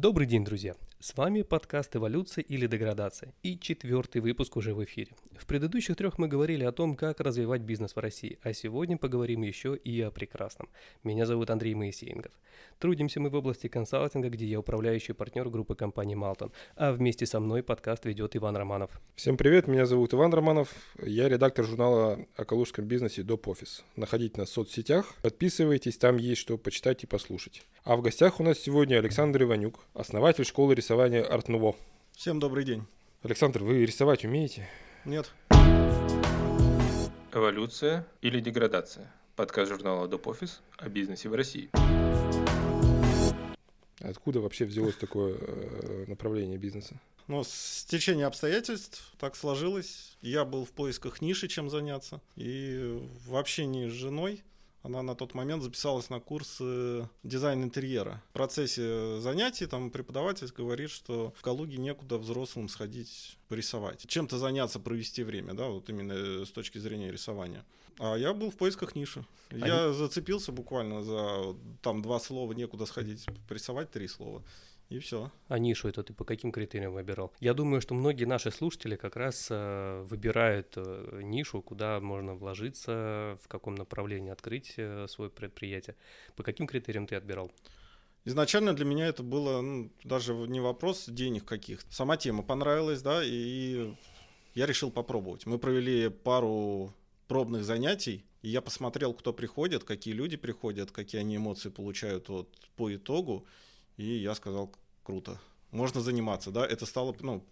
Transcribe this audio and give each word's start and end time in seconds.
Добрый 0.00 0.28
день, 0.28 0.44
друзья! 0.44 0.76
С 1.00 1.16
вами 1.16 1.42
подкаст 1.42 1.94
«Эволюция 1.94 2.42
или 2.42 2.66
деградация» 2.66 3.32
и 3.44 3.56
четвертый 3.56 4.20
выпуск 4.20 4.56
уже 4.56 4.74
в 4.74 4.82
эфире. 4.82 5.12
В 5.38 5.46
предыдущих 5.46 5.94
трех 5.94 6.18
мы 6.18 6.26
говорили 6.26 6.64
о 6.64 6.72
том, 6.72 6.96
как 6.96 7.20
развивать 7.20 7.60
бизнес 7.60 7.94
в 7.94 8.00
России, 8.00 8.40
а 8.42 8.52
сегодня 8.52 8.98
поговорим 8.98 9.42
еще 9.42 9.76
и 9.76 10.00
о 10.00 10.10
прекрасном. 10.10 10.68
Меня 11.04 11.24
зовут 11.24 11.50
Андрей 11.50 11.76
Моисеенков. 11.76 12.32
Трудимся 12.80 13.20
мы 13.20 13.30
в 13.30 13.36
области 13.36 13.68
консалтинга, 13.68 14.28
где 14.28 14.44
я 14.46 14.58
управляющий 14.58 15.12
партнер 15.12 15.48
группы 15.48 15.76
компании 15.76 16.16
«Малтон», 16.16 16.50
а 16.74 16.90
вместе 16.90 17.26
со 17.26 17.38
мной 17.38 17.62
подкаст 17.62 18.04
ведет 18.04 18.34
Иван 18.34 18.56
Романов. 18.56 19.00
Всем 19.14 19.36
привет, 19.36 19.68
меня 19.68 19.86
зовут 19.86 20.14
Иван 20.14 20.34
Романов, 20.34 20.74
я 21.00 21.28
редактор 21.28 21.64
журнала 21.64 22.26
о 22.34 22.44
калужском 22.44 22.86
бизнесе 22.86 23.22
«Доп. 23.22 23.46
Офис». 23.46 23.84
Находите 23.94 24.40
нас 24.40 24.48
в 24.48 24.52
соцсетях, 24.52 25.14
подписывайтесь, 25.22 25.96
там 25.96 26.16
есть 26.16 26.40
что 26.40 26.58
почитать 26.58 27.04
и 27.04 27.06
послушать. 27.06 27.62
А 27.84 27.94
в 27.94 28.02
гостях 28.02 28.40
у 28.40 28.42
нас 28.42 28.58
сегодня 28.58 28.96
Александр 28.96 29.44
Иванюк, 29.44 29.78
основатель 29.94 30.44
школы 30.44 30.74
рисования 30.74 30.87
Art 30.90 31.48
Nouveau. 31.48 31.76
Всем 32.12 32.40
добрый 32.40 32.64
день. 32.64 32.84
Александр, 33.22 33.62
вы 33.62 33.84
рисовать 33.84 34.24
умеете? 34.24 34.68
Нет. 35.04 35.30
Эволюция 37.32 38.06
или 38.22 38.40
деградация? 38.40 39.12
Подкаст 39.36 39.70
журнала 39.70 40.08
Доп. 40.08 40.28
Офис 40.28 40.62
о 40.78 40.88
бизнесе 40.88 41.28
в 41.28 41.34
России. 41.34 41.68
Откуда 44.00 44.40
вообще 44.40 44.64
взялось 44.64 44.96
такое 44.96 45.36
э, 45.38 46.04
направление 46.06 46.56
бизнеса? 46.56 46.98
Ну, 47.26 47.44
с 47.44 47.84
течения 47.84 48.26
обстоятельств 48.26 49.12
так 49.18 49.36
сложилось. 49.36 50.16
Я 50.22 50.46
был 50.46 50.64
в 50.64 50.70
поисках 50.70 51.20
ниши, 51.20 51.48
чем 51.48 51.68
заняться. 51.68 52.22
И 52.36 52.98
в 53.26 53.36
общении 53.36 53.88
с 53.88 53.92
женой 53.92 54.42
она 54.88 55.02
на 55.02 55.14
тот 55.14 55.34
момент 55.34 55.62
записалась 55.62 56.10
на 56.10 56.18
курс 56.18 56.58
дизайн 57.22 57.62
интерьера. 57.62 58.22
В 58.30 58.32
процессе 58.32 59.20
занятий 59.20 59.66
там 59.66 59.90
преподаватель 59.90 60.50
говорит, 60.56 60.90
что 60.90 61.32
в 61.36 61.42
Калуге 61.42 61.76
некуда 61.76 62.18
взрослым 62.18 62.68
сходить 62.68 63.38
порисовать. 63.48 64.06
Чем-то 64.06 64.38
заняться, 64.38 64.80
провести 64.80 65.22
время, 65.22 65.54
да, 65.54 65.68
вот 65.68 65.88
именно 65.90 66.44
с 66.44 66.50
точки 66.50 66.78
зрения 66.78 67.12
рисования. 67.12 67.64
А 67.98 68.16
я 68.16 68.32
был 68.32 68.50
в 68.50 68.56
поисках 68.56 68.94
ниши. 68.94 69.24
А 69.50 69.56
я 69.56 69.92
зацепился 69.92 70.52
буквально 70.52 71.02
за 71.02 71.56
там 71.82 72.02
два 72.02 72.18
слова, 72.20 72.52
некуда 72.52 72.86
сходить 72.86 73.26
порисовать 73.48 73.90
три 73.90 74.08
слова. 74.08 74.42
И 74.88 75.00
все. 75.00 75.30
А 75.48 75.58
нишу 75.58 75.88
это 75.88 76.02
ты 76.02 76.14
по 76.14 76.24
каким 76.24 76.50
критериям 76.50 76.94
выбирал? 76.94 77.32
Я 77.40 77.52
думаю, 77.52 77.82
что 77.82 77.94
многие 77.94 78.24
наши 78.24 78.50
слушатели 78.50 78.96
как 78.96 79.16
раз 79.16 79.48
э, 79.50 80.02
выбирают 80.08 80.72
э, 80.76 81.20
нишу, 81.22 81.60
куда 81.60 82.00
можно 82.00 82.34
вложиться, 82.34 83.38
в 83.42 83.48
каком 83.48 83.74
направлении 83.74 84.30
открыть 84.30 84.74
э, 84.78 85.06
свое 85.08 85.30
предприятие. 85.30 85.94
По 86.36 86.42
каким 86.42 86.66
критериям 86.66 87.06
ты 87.06 87.16
отбирал? 87.16 87.52
Изначально 88.24 88.72
для 88.72 88.86
меня 88.86 89.06
это 89.06 89.22
было 89.22 89.60
ну, 89.60 89.90
даже 90.04 90.32
не 90.34 90.60
вопрос 90.60 91.04
денег 91.06 91.44
каких. 91.44 91.80
Сама 91.90 92.16
тема 92.16 92.42
понравилась, 92.42 93.02
да, 93.02 93.22
и 93.22 93.94
я 94.54 94.64
решил 94.66 94.90
попробовать. 94.90 95.44
Мы 95.44 95.58
провели 95.58 96.08
пару 96.08 96.94
пробных 97.26 97.64
занятий, 97.64 98.24
и 98.40 98.48
я 98.48 98.62
посмотрел, 98.62 99.12
кто 99.12 99.34
приходит, 99.34 99.84
какие 99.84 100.14
люди 100.14 100.38
приходят, 100.38 100.90
какие 100.90 101.20
они 101.20 101.36
эмоции 101.36 101.68
получают 101.68 102.30
вот 102.30 102.48
по 102.76 102.94
итогу. 102.94 103.46
И 103.98 104.04
я 104.04 104.34
сказал, 104.34 104.72
круто, 105.02 105.38
можно 105.70 106.00
заниматься, 106.00 106.50
да, 106.50 106.64
это 106.64 106.86
стало, 106.86 107.14
ну, 107.20 107.44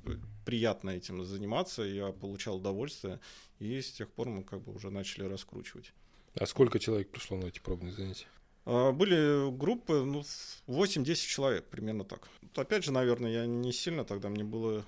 приятно 0.46 0.90
этим 0.90 1.24
заниматься, 1.24 1.82
я 1.82 2.12
получал 2.12 2.56
удовольствие, 2.56 3.20
и 3.58 3.80
с 3.82 3.92
тех 3.92 4.10
пор 4.10 4.28
мы 4.28 4.42
как 4.42 4.62
бы 4.62 4.72
уже 4.72 4.90
начали 4.90 5.24
раскручивать. 5.24 5.92
А 6.34 6.46
сколько 6.46 6.78
человек 6.78 7.10
пришло 7.10 7.36
на 7.36 7.46
эти 7.46 7.58
пробные 7.58 7.92
занятия? 7.92 8.26
А, 8.64 8.92
были 8.92 9.50
группы, 9.50 10.04
ну, 10.04 10.22
8-10 10.66 11.14
человек, 11.26 11.66
примерно 11.66 12.04
так. 12.04 12.28
Опять 12.54 12.84
же, 12.84 12.92
наверное, 12.92 13.30
я 13.30 13.46
не 13.46 13.72
сильно 13.72 14.04
тогда, 14.04 14.28
мне 14.28 14.44
было 14.44 14.84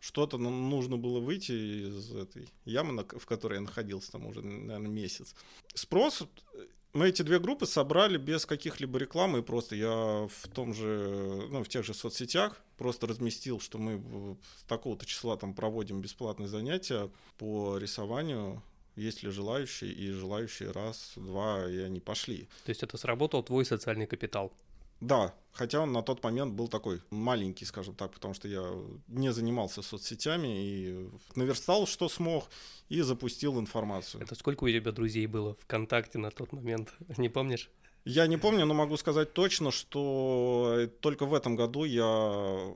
что-то 0.00 0.36
нужно 0.36 0.96
было 0.96 1.20
выйти 1.20 1.52
из 1.52 2.12
этой 2.12 2.48
ямы, 2.64 3.06
в 3.08 3.24
которой 3.24 3.54
я 3.54 3.60
находился 3.60 4.10
там 4.10 4.26
уже, 4.26 4.42
наверное, 4.42 4.90
месяц. 4.90 5.32
Спрос 5.74 6.24
мы 6.92 7.08
эти 7.08 7.22
две 7.22 7.38
группы 7.38 7.66
собрали 7.66 8.18
без 8.18 8.44
каких-либо 8.44 8.98
рекламы, 8.98 9.38
и 9.38 9.42
просто 9.42 9.74
я 9.76 10.28
в 10.28 10.48
том 10.54 10.74
же, 10.74 11.46
ну, 11.50 11.64
в 11.64 11.68
тех 11.68 11.84
же 11.84 11.94
соцсетях 11.94 12.60
просто 12.76 13.06
разместил, 13.06 13.60
что 13.60 13.78
мы 13.78 14.36
с 14.60 14.64
такого-то 14.64 15.06
числа 15.06 15.36
там 15.36 15.54
проводим 15.54 16.00
бесплатные 16.00 16.48
занятия 16.48 17.10
по 17.38 17.78
рисованию, 17.78 18.62
есть 18.94 19.22
ли 19.22 19.30
желающие, 19.30 19.90
и 19.90 20.10
желающие 20.10 20.70
раз, 20.70 21.12
два, 21.16 21.68
и 21.68 21.78
они 21.78 22.00
пошли. 22.00 22.48
То 22.64 22.70
есть 22.70 22.82
это 22.82 22.98
сработал 22.98 23.42
твой 23.42 23.64
социальный 23.64 24.06
капитал? 24.06 24.52
Да, 25.02 25.34
хотя 25.52 25.80
он 25.80 25.92
на 25.92 26.00
тот 26.00 26.22
момент 26.22 26.54
был 26.54 26.68
такой 26.68 27.00
маленький, 27.10 27.64
скажем 27.64 27.94
так, 27.96 28.12
потому 28.12 28.34
что 28.34 28.46
я 28.46 28.64
не 29.08 29.32
занимался 29.32 29.82
соцсетями 29.82 30.48
и 30.64 31.10
наверстал, 31.34 31.88
что 31.88 32.08
смог, 32.08 32.48
и 32.88 33.00
запустил 33.00 33.58
информацию. 33.58 34.22
Это 34.22 34.36
сколько 34.36 34.62
у 34.62 34.68
тебя 34.68 34.92
друзей 34.92 35.26
было 35.26 35.56
ВКонтакте 35.56 36.18
на 36.18 36.30
тот 36.30 36.52
момент? 36.52 36.94
Не 37.18 37.28
помнишь? 37.28 37.68
Я 38.04 38.26
не 38.26 38.36
помню, 38.36 38.64
но 38.64 38.74
могу 38.74 38.96
сказать 38.96 39.32
точно, 39.32 39.70
что 39.70 40.88
только 41.00 41.24
в 41.24 41.34
этом 41.34 41.54
году 41.54 41.84
я 41.84 42.74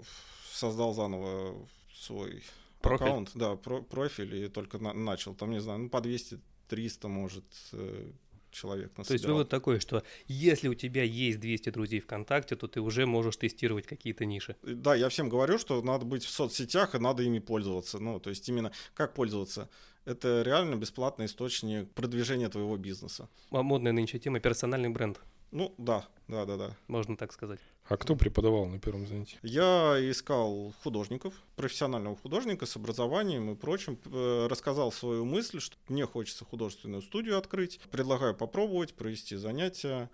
создал 0.53 0.95
заново 0.95 1.67
свой 1.93 2.45
профиль. 2.81 3.07
аккаунт, 3.07 3.31
да, 3.35 3.57
про 3.57 3.83
профиль, 3.83 4.45
и 4.45 4.49
только 4.49 4.79
на 4.79 4.93
начал. 4.93 5.35
Там, 5.35 5.51
не 5.51 5.61
знаю, 5.61 5.81
ну, 5.81 5.89
по 5.89 5.99
200-300, 5.99 7.09
может, 7.09 7.45
э, 7.73 8.13
человек 8.57 8.97
насобирал. 8.97 9.07
То 9.07 9.13
есть 9.13 9.25
вывод 9.27 9.49
такой, 9.49 9.81
что 9.81 10.03
если 10.27 10.69
у 10.69 10.75
тебя 10.75 11.03
есть 11.03 11.39
200 11.41 11.71
друзей 11.71 12.01
ВКонтакте, 12.01 12.57
то 12.57 12.67
ты 12.67 12.81
уже 12.81 13.07
можешь 13.07 13.37
тестировать 13.37 13.87
какие-то 13.87 14.25
ниши. 14.25 14.57
Да, 14.63 14.95
я 14.95 15.09
всем 15.09 15.29
говорю, 15.29 15.59
что 15.59 15.83
надо 15.83 16.05
быть 16.05 16.25
в 16.25 16.31
соцсетях 16.31 16.95
и 16.95 16.99
надо 16.99 17.23
ими 17.23 17.39
пользоваться. 17.39 17.99
Ну, 17.99 18.19
то 18.21 18.31
есть 18.31 18.49
именно 18.49 18.73
как 18.95 19.15
пользоваться? 19.15 19.69
Это 20.05 20.43
реально 20.43 20.77
бесплатный 20.77 21.27
источник 21.27 21.91
продвижения 21.93 22.49
твоего 22.49 22.77
бизнеса. 22.77 23.29
А 23.51 23.63
модная 23.63 23.93
нынче 23.93 24.19
тема– 24.19 24.41
персональный 24.41 24.89
бренд. 24.89 25.21
Ну, 25.51 25.75
да, 25.79 26.07
да, 26.29 26.45
да, 26.45 26.57
да. 26.57 26.77
Можно 26.89 27.17
так 27.17 27.33
сказать. 27.33 27.61
А 27.89 27.97
кто 27.97 28.17
преподавал 28.17 28.67
на 28.67 28.81
первом 28.81 29.07
занятии? 29.07 29.39
Я 29.43 29.97
искал 30.01 30.75
художников, 30.83 31.35
профессионального 31.55 32.17
художника 32.17 32.67
с 32.67 32.75
образованием 32.77 33.51
и 33.51 33.55
прочим. 33.55 33.99
Э, 34.07 34.49
рассказал 34.49 34.91
свою 34.91 35.25
мысль, 35.25 35.61
что 35.61 35.77
мне 35.89 36.05
хочется 36.05 36.45
художественную 36.45 37.03
студию 37.03 37.39
открыть. 37.39 37.81
Предлагаю 37.93 38.35
попробовать, 38.35 38.95
провести 38.95 39.37
занятия. 39.37 40.11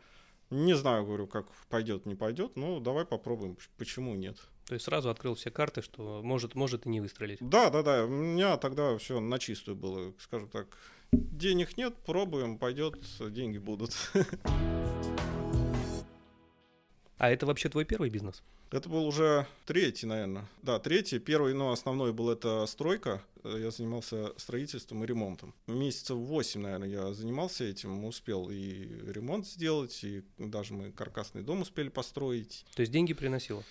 Не 0.51 0.75
знаю, 0.75 1.07
говорю, 1.07 1.27
как 1.27 1.47
пойдет, 1.71 2.05
не 2.05 2.15
пойдет, 2.15 2.57
но 2.57 2.79
давай 2.79 3.07
попробуем, 3.07 3.57
почему 3.79 4.15
нет. 4.15 4.37
То 4.67 4.75
есть 4.75 4.85
сразу 4.85 5.09
открыл 5.09 5.35
все 5.35 5.51
карты, 5.51 5.81
что 5.81 6.21
может, 6.23 6.55
может 6.55 6.85
и 6.85 6.91
не 6.91 7.01
выстрелить. 7.01 7.39
Да, 7.41 7.71
да, 7.71 7.83
да. 7.83 8.05
У 8.05 8.09
меня 8.09 8.59
тогда 8.59 8.97
все 8.99 9.19
на 9.19 9.39
чистую 9.39 9.77
было, 9.77 10.13
скажем 10.19 10.51
так. 10.51 10.67
Денег 11.13 11.77
нет, 11.77 11.95
пробуем, 12.07 12.59
пойдет, 12.59 12.99
деньги 13.21 13.59
будут. 13.59 13.93
А 17.19 17.31
это 17.31 17.47
вообще 17.47 17.69
твой 17.69 17.85
первый 17.85 18.11
бизнес? 18.11 18.43
Это 18.73 18.89
был 18.89 19.07
уже 19.07 19.47
третий, 19.65 20.07
наверное. 20.07 20.49
Да, 20.63 20.81
третий. 20.81 21.21
Первый, 21.21 21.55
но 21.55 21.71
основной 21.71 22.13
был 22.13 22.31
это 22.31 22.67
стройка. 22.67 23.23
Я 23.45 23.71
занимался 23.71 24.33
строительством 24.37 25.05
и 25.05 25.07
ремонтом. 25.07 25.55
Месяцев 25.69 26.17
восемь, 26.17 26.63
наверное, 26.63 26.89
я 26.89 27.13
занимался 27.13 27.63
этим. 27.63 28.05
Успел 28.07 28.51
и 28.51 28.89
ремонт 29.07 29.47
сделать, 29.47 30.03
и 30.03 30.25
даже 30.37 30.75
мы 30.75 30.91
каркасный 30.91 31.43
дом 31.43 31.63
успели 31.63 31.91
построить. 31.91 32.65
То 32.75 32.81
есть 32.81 32.91
деньги 32.91 33.13
приносило? 33.13 33.63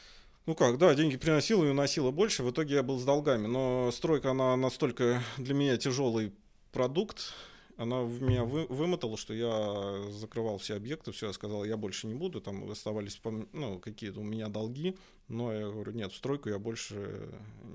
Ну 0.45 0.55
как, 0.55 0.77
да, 0.77 0.95
деньги 0.95 1.17
приносила 1.17 1.65
и 1.65 1.69
уносила 1.71 2.11
больше. 2.11 2.43
В 2.43 2.51
итоге 2.51 2.75
я 2.75 2.83
был 2.83 2.99
с 2.99 3.03
долгами. 3.03 3.47
Но 3.47 3.91
стройка, 3.91 4.31
она 4.31 4.55
настолько 4.55 5.21
для 5.37 5.53
меня 5.53 5.75
тяжелый 5.75 6.31
продукт, 6.71 7.33
она 7.77 8.01
в 8.01 8.21
меня 8.21 8.43
вы, 8.43 8.65
вымотала, 8.67 9.17
что 9.17 9.33
я 9.33 10.11
закрывал 10.11 10.57
все 10.57 10.75
объекты, 10.75 11.11
все, 11.11 11.27
я 11.27 11.33
сказал, 11.33 11.65
я 11.65 11.77
больше 11.77 12.07
не 12.07 12.13
буду, 12.13 12.41
там 12.41 12.69
оставались 12.69 13.19
ну, 13.53 13.79
какие-то 13.79 14.19
у 14.19 14.23
меня 14.23 14.49
долги, 14.49 14.95
но 15.27 15.53
я 15.53 15.67
говорю, 15.67 15.91
нет, 15.93 16.11
в 16.11 16.15
стройку 16.15 16.49
я 16.49 16.59
больше 16.59 17.29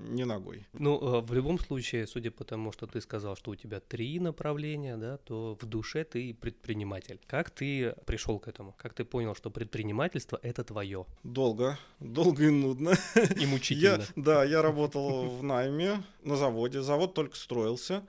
не 0.09 0.25
ногой. 0.25 0.65
Ну, 0.73 0.97
э, 0.97 1.21
в 1.21 1.33
любом 1.33 1.59
случае, 1.59 2.07
судя 2.07 2.31
по 2.31 2.43
тому, 2.43 2.71
что 2.71 2.87
ты 2.87 3.01
сказал, 3.01 3.35
что 3.35 3.51
у 3.51 3.55
тебя 3.55 3.79
три 3.79 4.19
направления, 4.19 4.95
да, 4.95 5.17
то 5.17 5.57
в 5.59 5.65
душе 5.65 6.03
ты 6.03 6.33
предприниматель. 6.33 7.19
Как 7.27 7.49
ты 7.49 7.93
пришел 8.05 8.39
к 8.39 8.47
этому? 8.47 8.75
Как 8.77 8.93
ты 8.93 9.03
понял, 9.03 9.35
что 9.35 9.49
предпринимательство— 9.49 10.39
это 10.43 10.63
твое? 10.63 11.05
Долго, 11.23 11.77
долго 11.99 12.45
и 12.45 12.49
нудно. 12.49 12.93
И 13.41 13.45
мучительно. 13.47 14.03
Я, 14.03 14.07
да, 14.15 14.43
я 14.45 14.61
работал 14.61 15.29
в 15.29 15.43
найме 15.43 16.03
на 16.23 16.35
заводе, 16.35 16.81
завод 16.81 17.13
только 17.13 17.35
строился, 17.35 18.03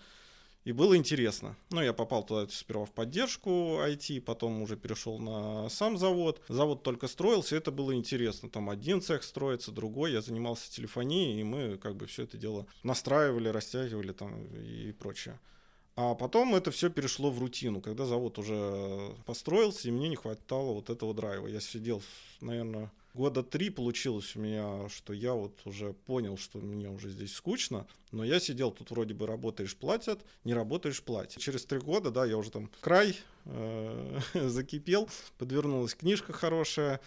и 0.65 0.73
было 0.73 0.97
интересно. 0.97 1.57
Ну, 1.71 1.81
я 1.81 1.93
попал 1.93 2.25
туда 2.25 2.47
сперва 2.51 2.85
в 2.85 2.93
поддержку 2.93 3.51
IT, 3.81 4.21
потом 4.21 4.61
уже 4.63 4.77
перешел 4.77 5.19
на 5.19 5.69
сам 5.71 5.97
завод. 5.97 6.43
Завод 6.49 6.83
только 6.83 7.09
строился, 7.09 7.57
это 7.57 7.71
было 7.71 7.95
интересно. 7.95 8.51
Там 8.51 8.69
один 8.69 9.01
цех 9.01 9.23
строится, 9.23 9.73
другой. 9.73 10.13
Я 10.13 10.21
занимался 10.21 10.71
телефонией, 10.71 11.41
и 11.41 11.45
мы 11.45 11.79
как 11.79 11.97
бы 11.97 12.07
все 12.07 12.25
это 12.25 12.37
дело 12.37 12.67
настраивали, 12.83 13.49
растягивали 13.49 14.13
там 14.13 14.47
и 14.55 14.93
прочее. 14.93 15.41
А 16.01 16.15
потом 16.15 16.55
это 16.55 16.71
все 16.71 16.91
перешло 16.91 17.29
в 17.29 17.41
рутину, 17.41 17.81
когда 17.81 18.07
завод 18.07 18.39
уже 18.39 19.17
построился, 19.27 19.89
и 19.89 19.91
мне 19.91 20.09
не 20.09 20.15
хватало 20.15 20.73
вот 20.75 20.91
этого 20.91 21.13
драйва. 21.13 21.49
Я 21.49 21.59
сидел, 21.59 22.05
наверное, 22.41 22.93
года 23.15 23.43
три 23.43 23.69
получилось 23.69 24.37
у 24.37 24.39
меня, 24.39 24.89
что 24.91 25.13
я 25.13 25.35
вот 25.35 25.59
уже 25.65 25.95
понял, 26.07 26.39
что 26.39 26.59
мне 26.61 26.89
уже 26.89 27.11
здесь 27.11 27.35
скучно, 27.35 27.85
но 28.13 28.23
я 28.23 28.39
сидел 28.39 28.71
тут 28.71 28.93
вроде 28.93 29.13
бы 29.13 29.27
работаешь 29.27 29.75
платят, 29.75 30.21
не 30.45 30.55
работаешь 30.55 31.03
платят. 31.03 31.43
Через 31.43 31.65
три 31.65 31.81
года, 31.81 32.13
да, 32.13 32.25
я 32.25 32.37
уже 32.37 32.53
там 32.53 32.71
край 32.81 33.17
э, 33.47 34.21
закипел, 34.35 35.09
подвернулась 35.37 35.97
книжка 35.97 36.33
хорошая, 36.33 37.01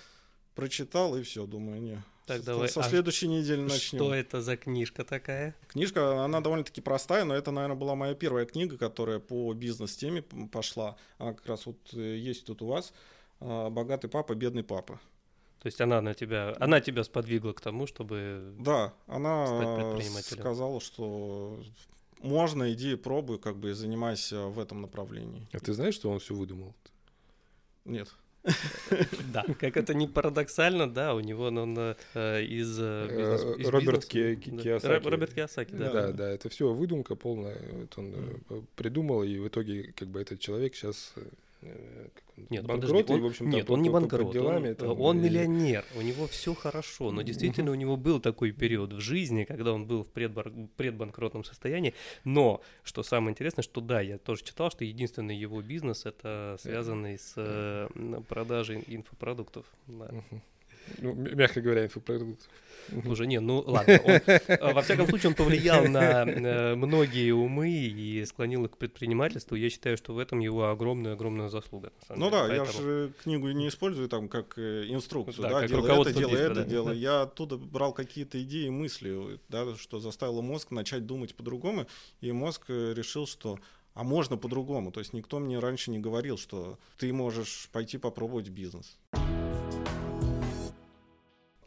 прочитал 0.55 1.15
и 1.15 1.23
все, 1.23 1.45
думаю, 1.45 1.81
не. 1.81 2.03
Так, 2.25 2.43
давай. 2.43 2.69
со 2.69 2.81
а 2.81 2.83
следующей 2.83 3.27
недели 3.27 3.61
начнем. 3.61 3.99
Что 3.99 4.13
это 4.13 4.41
за 4.41 4.55
книжка 4.55 5.03
такая? 5.03 5.55
Книжка, 5.67 6.23
она 6.23 6.39
довольно-таки 6.39 6.79
простая, 6.79 7.25
но 7.25 7.33
это, 7.33 7.51
наверное, 7.51 7.75
была 7.75 7.95
моя 7.95 8.13
первая 8.13 8.45
книга, 8.45 8.77
которая 8.77 9.19
по 9.19 9.51
бизнес-теме 9.53 10.21
пошла. 10.51 10.95
Она 11.17 11.33
как 11.33 11.45
раз 11.47 11.65
вот 11.65 11.77
э, 11.93 12.17
есть 12.17 12.45
тут 12.45 12.61
у 12.61 12.67
вас. 12.67 12.93
а, 13.39 13.69
«Богатый 13.69 14.07
папа, 14.07 14.33
бедный 14.35 14.63
папа». 14.63 14.99
То 15.61 15.67
есть 15.67 15.81
она 15.81 16.01
на 16.01 16.13
тебя, 16.13 16.55
она 16.59 16.79
тебя 16.81 17.03
сподвигла 17.03 17.53
к 17.53 17.61
тому, 17.61 17.85
чтобы... 17.85 18.55
Да, 18.59 18.93
Стать 19.05 19.15
она 19.17 19.45
предпринимателем. 19.75 20.39
сказала, 20.39 20.81
что 20.81 21.61
можно, 22.19 22.71
иди 22.71 22.95
пробуй, 22.95 23.39
как 23.39 23.57
бы 23.57 23.71
и 23.71 23.73
занимайся 23.73 24.47
в 24.47 24.57
этом 24.59 24.81
направлении. 24.81 25.47
А 25.51 25.59
ты 25.59 25.73
знаешь, 25.73 25.95
что 25.95 26.09
он 26.09 26.19
все 26.19 26.33
выдумал? 26.33 26.73
Нет. 27.85 28.09
Да, 29.33 29.45
как 29.59 29.77
это 29.77 29.93
не 29.93 30.07
парадоксально, 30.07 30.89
да, 30.91 31.13
у 31.13 31.19
него 31.19 31.45
он 31.45 31.77
э, 31.77 32.43
из, 32.43 32.79
э, 32.79 33.07
Э, 33.09 33.55
из 33.57 33.67
Роберт 33.67 33.99
бизнеса, 34.01 34.07
Ки- 34.07 34.35
Ки- 34.35 34.49
да. 34.51 34.63
Кийосаки. 34.63 35.05
Ро- 35.05 35.09
Роберт 35.09 35.33
Киосаки, 35.33 35.71
да. 35.75 35.91
Да, 35.91 36.11
да, 36.11 36.29
это 36.31 36.49
все 36.49 36.73
выдумка 36.73 37.15
полная. 37.15 37.57
Вот 37.71 37.97
он 37.97 38.15
придумал, 38.75 39.23
и 39.23 39.37
в 39.37 39.47
итоге 39.47 39.93
как 39.95 40.07
бы 40.07 40.19
этот 40.21 40.39
человек 40.39 40.75
сейчас 40.75 41.13
Нет, 42.51 42.65
банкрот, 42.65 42.91
подожди, 42.91 43.13
и, 43.13 43.15
он- 43.15 43.21
в 43.23 43.25
общем, 43.25 43.49
нет, 43.49 43.69
он 43.69 43.81
не 43.81 43.89
банкрот, 43.89 44.31
делами, 44.33 44.69
он, 44.69 44.75
там, 44.75 45.01
он 45.01 45.17
и- 45.17 45.21
миллионер, 45.21 45.85
у 45.95 46.01
него 46.01 46.27
все 46.27 46.53
хорошо, 46.53 47.11
но 47.11 47.21
действительно 47.23 47.71
у 47.71 47.75
него 47.75 47.95
был 47.97 48.19
такой 48.19 48.51
период 48.51 48.93
в 48.93 48.99
жизни, 48.99 49.45
когда 49.45 49.71
он 49.73 49.85
был 49.87 50.03
в 50.03 50.11
предбар- 50.11 50.67
предбанкротном 50.77 51.43
состоянии, 51.43 51.93
но, 52.25 52.61
что 52.83 53.03
самое 53.03 53.31
интересное, 53.31 53.63
что 53.63 53.81
да, 53.81 54.01
я 54.01 54.17
тоже 54.17 54.43
читал, 54.43 54.69
что 54.69 54.83
единственный 54.83 55.35
его 55.35 55.61
бизнес 55.61 56.05
это 56.05 56.57
связанный 56.59 57.17
с 57.17 57.33
э, 57.37 57.87
продажей 58.27 58.83
инфопродуктов. 58.87 59.65
Да. 59.87 60.09
Мгм. 60.11 60.41
Ну, 60.97 61.13
мягко 61.13 61.61
говоря, 61.61 61.85
инфопродукт. 61.85 62.49
Слушай, 63.03 63.27
не, 63.27 63.39
ну 63.39 63.63
ладно. 63.65 63.99
он, 64.03 64.11
э, 64.25 64.73
во 64.73 64.81
всяком 64.81 65.07
случае, 65.07 65.29
он 65.29 65.35
повлиял 65.35 65.87
на 65.87 66.23
э, 66.25 66.75
многие 66.75 67.31
умы 67.31 67.69
и 67.69 68.25
склонил 68.25 68.65
их 68.65 68.71
к 68.71 68.77
предпринимательству. 68.77 69.55
Я 69.55 69.69
считаю, 69.69 69.97
что 69.97 70.13
в 70.13 70.17
этом 70.19 70.39
его 70.39 70.69
огромная-огромная 70.69 71.49
заслуга. 71.49 71.91
на 72.01 72.05
самом 72.07 72.19
Ну 72.19 72.29
деле. 72.29 72.47
да, 72.47 72.53
я 72.55 72.63
Поэтому- 72.63 72.83
же 72.83 73.13
книгу 73.23 73.49
не 73.51 73.67
использую 73.67 74.09
там 74.09 74.27
как 74.27 74.57
э, 74.57 74.85
инструкцию, 74.89 75.43
Да, 75.43 75.49
да, 75.49 75.59
как 75.61 75.69
делай 75.69 76.01
это, 76.01 76.13
делай 76.13 76.41
это, 76.41 76.55
да. 76.55 76.63
делай. 76.63 76.97
Я 76.97 77.21
оттуда 77.21 77.57
брал 77.57 77.93
какие-то 77.93 78.41
идеи, 78.41 78.69
мысли, 78.69 79.39
да, 79.49 79.75
что 79.75 79.99
заставило 79.99 80.41
мозг 80.41 80.71
начать 80.71 81.05
думать 81.05 81.35
по-другому, 81.35 81.87
и 82.19 82.31
мозг 82.31 82.63
решил, 82.69 83.27
что 83.27 83.59
а 83.93 84.03
можно 84.03 84.37
по-другому. 84.37 84.91
То 84.91 85.01
есть 85.01 85.13
никто 85.13 85.39
мне 85.39 85.59
раньше 85.59 85.91
не 85.91 85.99
говорил, 85.99 86.37
что 86.37 86.79
ты 86.97 87.11
можешь 87.13 87.69
пойти 87.71 87.97
попробовать 87.97 88.49
бизнес. 88.49 88.97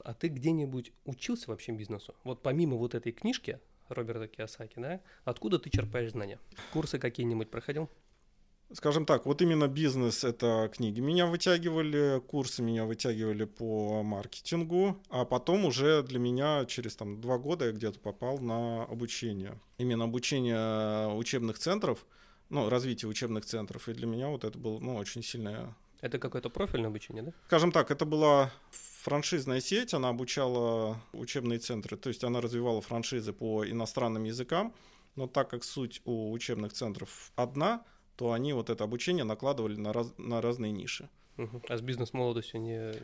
А 0.04 0.12
ты 0.12 0.28
где-нибудь 0.28 0.92
учился 1.06 1.50
вообще 1.50 1.72
бизнесу? 1.72 2.14
Вот 2.24 2.42
помимо 2.42 2.76
вот 2.76 2.94
этой 2.94 3.10
книжки 3.10 3.58
Роберта 3.88 4.28
Киосаки, 4.28 4.74
да, 4.76 5.00
откуда 5.24 5.58
ты 5.58 5.70
черпаешь 5.70 6.12
знания? 6.12 6.38
Курсы 6.74 6.98
какие-нибудь 6.98 7.50
проходил? 7.50 7.88
Скажем 8.72 9.06
так, 9.06 9.24
вот 9.24 9.40
именно 9.40 9.66
бизнес— 9.66 10.22
это 10.24 10.70
книги 10.74 11.00
меня 11.00 11.26
вытягивали, 11.26 12.20
курсы 12.26 12.62
меня 12.62 12.84
вытягивали 12.84 13.44
по 13.44 14.02
маркетингу, 14.02 15.00
а 15.08 15.24
потом 15.24 15.64
уже 15.64 16.02
для 16.02 16.18
меня 16.18 16.66
через 16.66 16.96
там 16.96 17.20
два 17.22 17.38
года 17.38 17.66
я 17.66 17.72
где-то 17.72 17.98
попал 17.98 18.38
на 18.38 18.84
обучение. 18.84 19.58
Именно 19.78 20.04
обучение 20.04 21.14
учебных 21.14 21.58
центров, 21.58 22.04
ну, 22.50 22.68
развитие 22.68 23.08
учебных 23.08 23.46
центров, 23.46 23.88
и 23.88 23.94
для 23.94 24.06
меня 24.06 24.28
вот 24.28 24.44
это 24.44 24.58
было, 24.58 24.78
ну, 24.80 24.96
очень 24.96 25.22
сильное 25.22 25.74
Это 26.02 26.18
какое-то 26.18 26.50
профильное 26.50 26.88
обучение, 26.90 27.22
да? 27.22 27.32
Скажем 27.46 27.72
так, 27.72 27.90
это 27.90 28.04
была 28.04 28.50
франшизная 29.04 29.60
сеть, 29.60 29.92
она 29.92 30.08
обучала 30.08 30.98
учебные 31.12 31.58
центры, 31.58 31.96
то 31.98 32.08
есть 32.08 32.24
она 32.24 32.40
развивала 32.40 32.80
франшизы 32.80 33.34
по 33.34 33.64
иностранным 33.64 34.24
языкам, 34.24 34.72
но 35.14 35.26
так 35.26 35.50
как 35.50 35.62
суть 35.62 36.00
у 36.06 36.32
учебных 36.32 36.72
центров 36.72 37.30
одна, 37.36 37.84
то 38.16 38.32
они 38.32 38.54
вот 38.54 38.70
это 38.70 38.82
обучение 38.84 39.24
накладывали 39.24 39.76
на, 39.76 39.92
раз- 39.92 40.14
на 40.16 40.40
разные 40.40 40.72
ниши. 40.72 41.10
А 41.68 41.76
с 41.76 41.82
бизнес-молодостью 41.82 42.60
не, 42.60 42.94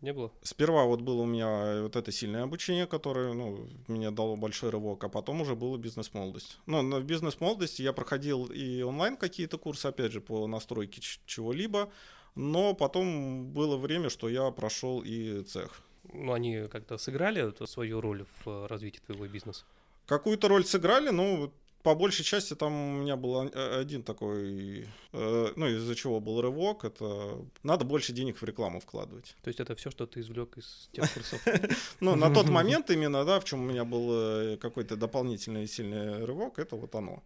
не 0.00 0.12
было? 0.12 0.30
Сперва 0.42 0.84
вот 0.84 1.00
было 1.00 1.22
у 1.22 1.26
меня 1.26 1.82
вот 1.82 1.96
это 1.96 2.12
сильное 2.12 2.44
обучение, 2.44 2.86
которое 2.86 3.32
ну, 3.32 3.66
мне 3.88 4.10
дало 4.10 4.36
большой 4.36 4.70
рывок, 4.70 5.02
а 5.04 5.08
потом 5.08 5.40
уже 5.40 5.56
было 5.56 5.76
бизнес-молодость. 5.76 6.58
Ну, 6.66 6.82
в 7.00 7.04
бизнес-молодости 7.04 7.82
я 7.82 7.92
проходил 7.92 8.44
и 8.46 8.82
онлайн 8.82 9.16
какие-то 9.16 9.58
курсы, 9.58 9.86
опять 9.86 10.12
же, 10.12 10.20
по 10.20 10.46
настройке 10.46 11.00
чего-либо, 11.26 11.90
но 12.34 12.74
потом 12.74 13.46
было 13.52 13.76
время, 13.76 14.08
что 14.10 14.28
я 14.28 14.50
прошел 14.50 15.02
и 15.04 15.42
цех. 15.42 15.80
Ну, 16.12 16.32
они 16.32 16.68
как-то 16.70 16.96
сыграли 16.98 17.52
свою 17.66 18.00
роль 18.00 18.24
в 18.44 18.48
э, 18.48 18.66
развитии 18.66 19.00
твоего 19.06 19.26
бизнеса? 19.26 19.64
Какую-то 20.06 20.48
роль 20.48 20.64
сыграли, 20.64 21.10
но 21.10 21.52
по 21.82 21.94
большей 21.94 22.24
части 22.24 22.54
там 22.54 22.72
у 22.72 23.02
меня 23.02 23.16
был 23.16 23.36
о- 23.36 23.78
один 23.80 24.02
такой, 24.02 24.86
э, 25.12 25.52
ну, 25.56 25.66
из-за 25.66 25.94
чего 25.94 26.20
был 26.20 26.40
рывок, 26.40 26.84
это 26.84 27.38
надо 27.62 27.84
больше 27.84 28.12
денег 28.12 28.38
в 28.38 28.44
рекламу 28.44 28.80
вкладывать. 28.80 29.36
То 29.42 29.48
есть 29.48 29.60
это 29.60 29.74
все, 29.74 29.90
что 29.90 30.06
ты 30.06 30.20
извлек 30.20 30.56
из 30.58 30.88
тех 30.92 31.12
курсов? 31.12 31.40
Ну, 32.00 32.16
на 32.16 32.32
тот 32.32 32.48
момент 32.48 32.90
именно, 32.90 33.24
да, 33.24 33.38
в 33.38 33.44
чем 33.44 33.60
у 33.60 33.64
меня 33.64 33.84
был 33.84 34.08
э, 34.12 34.56
какой-то 34.56 34.96
дополнительный 34.96 35.66
сильный 35.66 36.24
рывок, 36.24 36.58
это 36.58 36.76
вот 36.76 36.94
оно. 36.94 37.22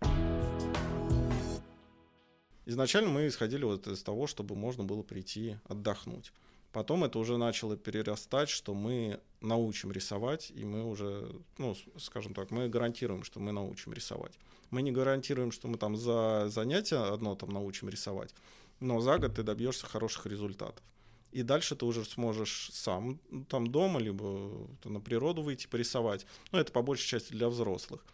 Изначально 2.66 3.10
мы 3.10 3.26
исходили 3.26 3.64
вот 3.64 3.86
из 3.86 4.02
того, 4.02 4.26
чтобы 4.26 4.54
можно 4.54 4.84
было 4.84 5.02
прийти 5.02 5.58
отдохнуть. 5.64 6.32
Потом 6.72 7.04
это 7.04 7.18
уже 7.18 7.36
начало 7.36 7.76
перерастать, 7.76 8.48
что 8.48 8.72
мы 8.72 9.20
научим 9.42 9.92
рисовать, 9.92 10.50
и 10.54 10.64
мы 10.64 10.84
уже, 10.84 11.30
ну, 11.58 11.76
скажем 11.98 12.32
так, 12.32 12.50
мы 12.50 12.68
гарантируем, 12.68 13.24
что 13.24 13.40
мы 13.40 13.52
научим 13.52 13.92
рисовать. 13.92 14.38
Мы 14.70 14.80
не 14.80 14.90
гарантируем, 14.90 15.52
что 15.52 15.68
мы 15.68 15.76
там 15.76 15.96
за 15.96 16.48
занятие 16.48 16.96
одно 17.12 17.34
там 17.34 17.50
научим 17.50 17.90
рисовать, 17.90 18.34
но 18.80 19.00
за 19.00 19.18
год 19.18 19.34
ты 19.34 19.42
добьешься 19.42 19.86
хороших 19.86 20.24
результатов. 20.24 20.82
И 21.30 21.42
дальше 21.42 21.76
ты 21.76 21.84
уже 21.84 22.04
сможешь 22.04 22.70
сам 22.72 23.18
ну, 23.30 23.44
там 23.44 23.66
дома, 23.66 24.00
либо 24.00 24.66
на 24.84 25.00
природу 25.00 25.42
выйти 25.42 25.66
порисовать. 25.66 26.26
Но 26.52 26.60
это 26.60 26.72
по 26.72 26.82
большей 26.82 27.06
части 27.06 27.32
для 27.32 27.48
взрослых. 27.48 28.04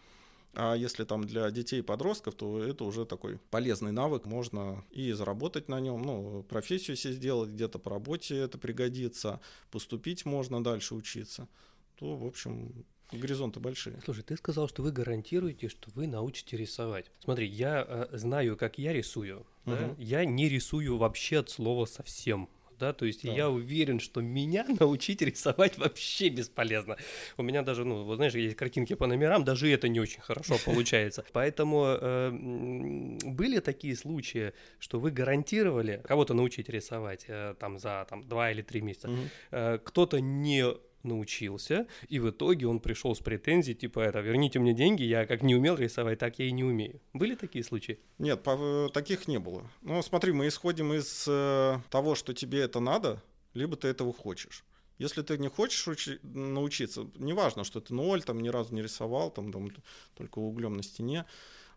А 0.54 0.74
если 0.74 1.04
там 1.04 1.24
для 1.24 1.50
детей 1.50 1.80
и 1.80 1.82
подростков, 1.82 2.34
то 2.34 2.62
это 2.62 2.84
уже 2.84 3.06
такой 3.06 3.38
полезный 3.50 3.92
навык. 3.92 4.26
Можно 4.26 4.84
и 4.90 5.12
заработать 5.12 5.68
на 5.68 5.78
нем, 5.80 6.02
ну, 6.02 6.42
профессию 6.48 6.96
себе 6.96 7.14
сделать, 7.14 7.50
где-то 7.50 7.78
по 7.78 7.90
работе 7.90 8.36
это 8.36 8.58
пригодится, 8.58 9.40
поступить 9.70 10.24
можно 10.24 10.62
дальше 10.62 10.94
учиться. 10.94 11.48
То, 11.96 12.16
в 12.16 12.26
общем, 12.26 12.84
горизонты 13.12 13.60
большие. 13.60 14.00
Слушай, 14.04 14.22
ты 14.22 14.36
сказал, 14.36 14.68
что 14.68 14.82
вы 14.82 14.92
гарантируете, 14.92 15.68
что 15.68 15.90
вы 15.94 16.06
научите 16.06 16.56
рисовать. 16.56 17.06
Смотри, 17.20 17.46
я 17.46 17.84
э, 17.86 18.16
знаю, 18.16 18.56
как 18.56 18.78
я 18.78 18.92
рисую. 18.92 19.46
да. 19.64 19.72
Мгм. 19.72 19.96
Я 19.98 20.24
не 20.24 20.48
рисую 20.48 20.96
вообще 20.96 21.38
от 21.38 21.50
слова 21.50 21.86
совсем. 21.86 22.48
Да, 22.78 22.92
то 22.92 23.04
есть 23.06 23.24
Да. 23.24 23.32
я 23.32 23.50
уверен, 23.50 24.00
что 24.00 24.20
меня 24.20 24.64
научить 24.80 25.22
рисовать 25.22 25.78
вообще 25.78 26.28
бесполезно. 26.28 26.96
У 27.36 27.42
меня 27.42 27.62
даже, 27.62 27.84
ну, 27.84 28.04
вот 28.04 28.16
знаешь, 28.16 28.34
есть 28.34 28.56
картинки 28.56 28.94
по 28.94 29.06
номерам, 29.06 29.44
даже 29.44 29.70
это 29.70 29.88
не 29.88 30.00
очень 30.00 30.20
хорошо 30.20 30.56
получается. 30.64 31.24
Поэтому 31.32 31.84
э, 32.00 32.28
м, 32.28 33.18
были 33.24 33.58
такие 33.60 33.96
случаи, 33.96 34.52
что 34.78 35.00
вы 35.00 35.10
гарантировали 35.10 36.00
кого-то 36.04 36.34
научить 36.34 36.68
рисовать 36.68 37.24
э, 37.28 37.54
там 37.58 37.78
за 37.78 38.06
там, 38.08 38.22
два 38.28 38.50
или 38.50 38.62
три 38.62 38.80
месяца. 38.80 39.10
Э, 39.50 39.78
кто-то 39.82 40.20
не 40.20 40.64
научился, 41.02 41.86
и 42.08 42.18
в 42.18 42.30
итоге 42.30 42.66
он 42.66 42.80
пришел 42.80 43.14
с 43.14 43.20
претензией, 43.20 43.76
типа, 43.76 44.00
это, 44.00 44.20
верните 44.20 44.58
мне 44.58 44.72
деньги, 44.74 45.02
я 45.02 45.26
как 45.26 45.42
не 45.42 45.54
умел 45.54 45.76
рисовать, 45.76 46.18
так 46.18 46.38
я 46.38 46.46
и 46.46 46.52
не 46.52 46.64
умею. 46.64 47.00
Были 47.12 47.34
такие 47.34 47.64
случаи? 47.64 47.98
Нет, 48.18 48.42
по- 48.42 48.90
таких 48.92 49.28
не 49.28 49.38
было. 49.38 49.68
Ну, 49.82 50.02
смотри, 50.02 50.32
мы 50.32 50.48
исходим 50.48 50.92
из 50.92 51.24
э, 51.28 51.80
того, 51.90 52.14
что 52.14 52.34
тебе 52.34 52.60
это 52.60 52.80
надо, 52.80 53.22
либо 53.54 53.76
ты 53.76 53.88
этого 53.88 54.12
хочешь. 54.12 54.64
Если 54.98 55.22
ты 55.22 55.38
не 55.38 55.48
хочешь 55.48 55.86
учи- 55.86 56.18
научиться, 56.22 57.08
неважно, 57.16 57.62
что 57.62 57.80
ты 57.80 57.94
ноль, 57.94 58.22
там 58.22 58.40
ни 58.40 58.48
разу 58.48 58.74
не 58.74 58.82
рисовал, 58.82 59.30
там, 59.30 59.52
там 59.52 59.70
только 60.16 60.40
углем 60.40 60.76
на 60.76 60.82
стене. 60.82 61.24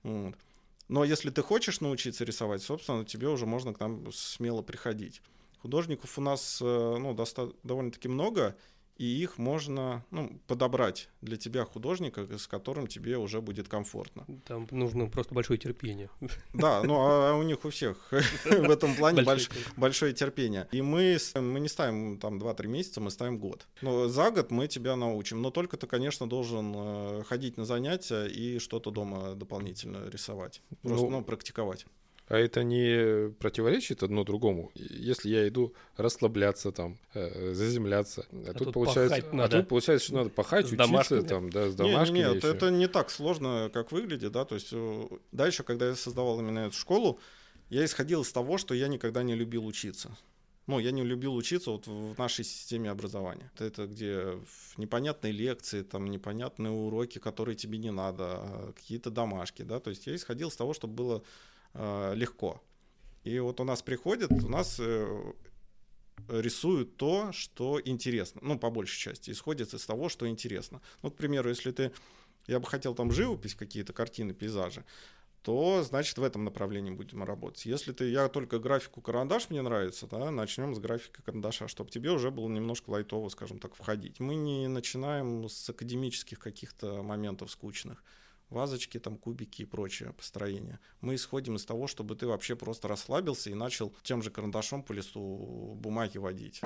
вот. 0.03 0.35
Но 0.87 1.05
если 1.05 1.29
ты 1.29 1.41
хочешь 1.41 1.79
научиться 1.79 2.25
рисовать, 2.25 2.61
собственно, 2.63 3.05
тебе 3.05 3.29
уже 3.29 3.45
можно 3.45 3.73
к 3.73 3.79
нам 3.79 4.11
смело 4.11 4.61
приходить. 4.61 5.21
Художников 5.61 6.17
у 6.17 6.21
нас 6.21 6.59
э, 6.61 6.65
ну, 6.99 7.13
доста- 7.13 7.53
довольно-таки 7.63 8.09
много, 8.09 8.57
и 9.01 9.05
их 9.23 9.39
можно 9.39 10.05
ну, 10.11 10.39
подобрать 10.45 11.09
для 11.21 11.35
тебя 11.35 11.65
художника, 11.65 12.37
с 12.37 12.45
которым 12.45 12.85
тебе 12.85 13.17
уже 13.17 13.41
будет 13.41 13.67
комфортно. 13.67 14.27
Там 14.45 14.67
нужно 14.69 15.07
просто 15.07 15.33
большое 15.33 15.57
терпение. 15.57 16.11
Да, 16.53 16.83
ну 16.83 16.93
а 16.99 17.33
у 17.33 17.41
них 17.41 17.65
у 17.65 17.71
всех 17.71 17.97
в 18.45 18.69
этом 18.69 18.95
плане 18.95 19.25
большое 19.75 20.13
терпение. 20.13 20.67
И 20.71 20.83
мы, 20.83 21.17
мы 21.35 21.59
не 21.59 21.67
ставим 21.67 22.19
там 22.19 22.37
2-3 22.37 22.67
месяца, 22.67 23.01
мы 23.01 23.09
ставим 23.09 23.39
год. 23.39 23.65
Но 23.81 24.07
за 24.07 24.29
год 24.29 24.51
мы 24.51 24.67
тебя 24.67 24.95
научим. 24.95 25.41
Но 25.41 25.49
только 25.49 25.77
ты, 25.77 25.87
конечно, 25.87 26.29
должен 26.29 26.71
э, 26.75 27.23
ходить 27.23 27.57
на 27.57 27.65
занятия 27.65 28.27
и 28.27 28.59
что-то 28.59 28.91
дома 28.91 29.33
дополнительно 29.33 30.07
рисовать. 30.09 30.61
Просто, 30.83 31.05
ну, 31.05 31.09
ну 31.09 31.23
практиковать. 31.23 31.87
А 32.31 32.37
это 32.37 32.63
не 32.63 33.29
противоречит 33.39 34.03
одно 34.03 34.23
другому? 34.23 34.71
Если 34.75 35.27
я 35.27 35.45
иду 35.49 35.73
расслабляться, 35.97 36.71
там, 36.71 36.97
э, 37.13 37.53
заземляться, 37.53 38.25
а, 38.31 38.51
а 38.51 38.53
тут, 38.53 38.67
тут 38.67 38.73
получается, 38.73 39.25
а 39.33 39.47
тут 39.49 39.67
получается, 39.67 40.05
что 40.07 40.15
надо 40.15 40.29
пахать, 40.29 40.65
с 40.65 40.71
учиться, 40.71 41.23
там, 41.23 41.49
да, 41.49 41.69
с 41.69 41.75
домашками. 41.75 42.19
Нет, 42.19 42.35
нет, 42.35 42.43
это 42.45 42.71
не 42.71 42.87
так 42.87 43.09
сложно, 43.09 43.69
как 43.73 43.91
выглядит, 43.91 44.31
да, 44.31 44.45
то 44.45 44.55
есть 44.55 44.69
э, 44.71 45.07
дальше, 45.33 45.63
когда 45.63 45.89
я 45.89 45.95
создавал 45.95 46.39
именно 46.39 46.59
эту 46.59 46.77
школу, 46.77 47.19
я 47.69 47.83
исходил 47.83 48.21
из 48.21 48.31
того, 48.31 48.57
что 48.57 48.73
я 48.73 48.87
никогда 48.87 49.23
не 49.23 49.35
любил 49.35 49.65
учиться. 49.65 50.17
Ну, 50.67 50.79
я 50.79 50.91
не 50.91 51.03
любил 51.03 51.35
учиться 51.35 51.71
вот 51.71 51.85
в 51.85 52.17
нашей 52.17 52.45
системе 52.45 52.91
образования. 52.91 53.51
Это 53.59 53.87
где 53.87 54.39
непонятные 54.77 55.33
лекции, 55.33 55.81
там 55.81 56.05
непонятные 56.05 56.71
уроки, 56.71 57.19
которые 57.19 57.55
тебе 57.57 57.77
не 57.77 57.91
надо, 57.91 58.23
а 58.23 58.73
какие-то 58.73 59.09
домашки, 59.09 59.63
да. 59.63 59.81
То 59.81 59.89
есть 59.89 60.07
я 60.07 60.15
исходил 60.15 60.47
из 60.47 60.55
того, 60.55 60.73
чтобы 60.73 60.93
было 60.93 61.23
легко. 61.73 62.61
И 63.23 63.39
вот 63.39 63.59
у 63.59 63.63
нас 63.63 63.81
приходит, 63.81 64.31
у 64.31 64.49
нас 64.49 64.77
э, 64.79 65.33
рисуют 66.27 66.97
то, 66.97 67.31
что 67.31 67.79
интересно. 67.83 68.41
Ну, 68.43 68.57
по 68.57 68.69
большей 68.69 68.99
части. 68.99 69.31
Исходит 69.31 69.73
из 69.73 69.85
того, 69.85 70.09
что 70.09 70.27
интересно. 70.27 70.81
Ну, 71.03 71.11
к 71.11 71.15
примеру, 71.15 71.49
если 71.49 71.71
ты... 71.71 71.91
Я 72.47 72.59
бы 72.59 72.65
хотел 72.65 72.95
там 72.95 73.11
живопись, 73.11 73.53
какие-то 73.53 73.93
картины, 73.93 74.33
пейзажи, 74.33 74.83
то, 75.43 75.83
значит, 75.83 76.17
в 76.17 76.23
этом 76.23 76.43
направлении 76.43 76.89
будем 76.89 77.23
работать. 77.23 77.65
Если 77.67 77.91
ты, 77.91 78.09
я 78.09 78.29
только 78.29 78.57
графику 78.57 78.99
карандаш 79.01 79.51
мне 79.51 79.61
нравится, 79.61 80.07
да, 80.07 80.31
начнем 80.31 80.73
с 80.73 80.79
графики 80.79 81.21
карандаша, 81.23 81.67
чтобы 81.67 81.91
тебе 81.91 82.09
уже 82.11 82.31
было 82.31 82.49
немножко 82.49 82.89
лайтово, 82.89 83.29
скажем 83.29 83.59
так, 83.59 83.75
входить. 83.75 84.19
Мы 84.19 84.35
не 84.35 84.67
начинаем 84.67 85.47
с 85.47 85.69
академических 85.69 86.39
каких-то 86.39 87.03
моментов 87.03 87.51
скучных 87.51 88.03
вазочки, 88.51 88.99
там 88.99 89.17
кубики 89.17 89.63
и 89.63 89.65
прочее 89.65 90.13
построение. 90.13 90.79
Мы 91.01 91.15
исходим 91.15 91.55
из 91.55 91.65
того, 91.65 91.87
чтобы 91.87 92.15
ты 92.15 92.27
вообще 92.27 92.55
просто 92.55 92.87
расслабился 92.87 93.49
и 93.49 93.55
начал 93.55 93.93
тем 94.03 94.21
же 94.21 94.29
карандашом 94.29 94.83
по 94.83 94.91
листу 94.93 95.75
бумаги 95.79 96.17
водить. 96.17 96.61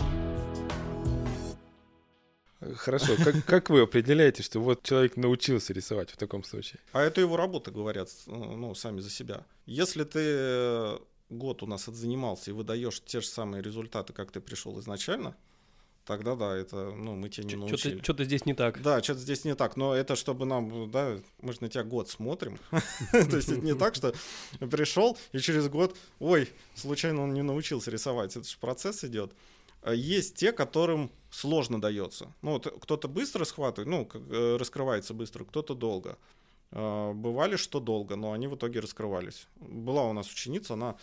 Хорошо, 2.75 3.15
как, 3.24 3.46
как 3.46 3.70
вы 3.70 3.82
определяете, 3.82 4.42
что 4.42 4.60
вот 4.60 4.82
человек 4.84 5.18
научился 5.18 5.74
рисовать 5.74 6.10
в 6.10 6.18
таком 6.18 6.44
случае? 6.44 6.80
А 6.94 7.01
это 7.01 7.22
его 7.22 7.38
работа, 7.38 7.70
говорят, 7.70 8.10
ну, 8.25 8.74
сами 8.74 9.01
за 9.01 9.10
себя. 9.10 9.46
Если 9.65 10.04
ты 10.04 11.00
год 11.30 11.63
у 11.63 11.68
нас 11.68 11.88
отзанимался 11.88 12.51
и 12.51 12.54
выдаешь 12.54 13.01
те 13.06 13.22
же 13.22 13.27
самые 13.27 13.62
результаты, 13.62 14.13
как 14.13 14.32
ты 14.32 14.39
пришел 14.39 14.80
изначально, 14.80 15.36
тогда 16.06 16.36
да, 16.36 16.56
это, 16.56 16.92
ну, 16.92 17.16
мы 17.16 17.30
тебя 17.30 17.46
не 17.48 17.56
научили. 17.56 18.02
Что-то 18.02 18.24
здесь 18.24 18.46
не 18.46 18.54
так. 18.54 18.82
Да, 18.82 19.02
что-то 19.02 19.20
здесь 19.20 19.44
не 19.44 19.56
так, 19.56 19.76
но 19.76 19.94
это 19.96 20.16
чтобы 20.16 20.46
нам, 20.46 20.90
да, 20.92 21.18
мы 21.42 21.54
же 21.54 21.60
на 21.62 21.70
тебя 21.70 21.84
год 21.84 22.10
смотрим, 22.10 22.58
то 23.12 23.36
есть 23.36 23.50
это 23.50 23.62
не 23.62 23.76
так, 23.76 23.96
что 23.96 24.14
пришел 24.60 25.18
и 25.34 25.40
через 25.40 25.68
год, 25.68 25.98
ой, 26.20 26.50
случайно 26.76 27.24
он 27.24 27.34
не 27.34 27.42
научился 27.42 27.92
рисовать, 27.92 28.36
это 28.36 28.48
же 28.48 28.58
процесс 28.58 29.04
идет. 29.04 29.34
А 29.82 29.94
есть 29.94 30.36
те, 30.36 30.52
которым 30.52 31.12
сложно 31.30 31.80
дается. 31.80 32.34
Ну, 32.42 32.54
вот 32.54 32.66
кто-то 32.82 33.08
быстро 33.08 33.46
схватывает, 33.46 33.88
ну, 33.88 34.10
э, 34.32 34.58
раскрывается 34.60 35.14
быстро, 35.14 35.44
кто-то 35.44 35.76
долго. 35.76 36.18
А, 36.72 37.14
бывали, 37.14 37.56
что 37.56 37.80
долго, 37.80 38.16
но 38.16 38.32
они 38.32 38.48
в 38.48 38.56
итоге 38.56 38.80
раскрывались. 38.80 39.48
Была 39.58 40.04
у 40.06 40.14
нас 40.14 40.28
ученица, 40.32 40.74
она 40.74 40.96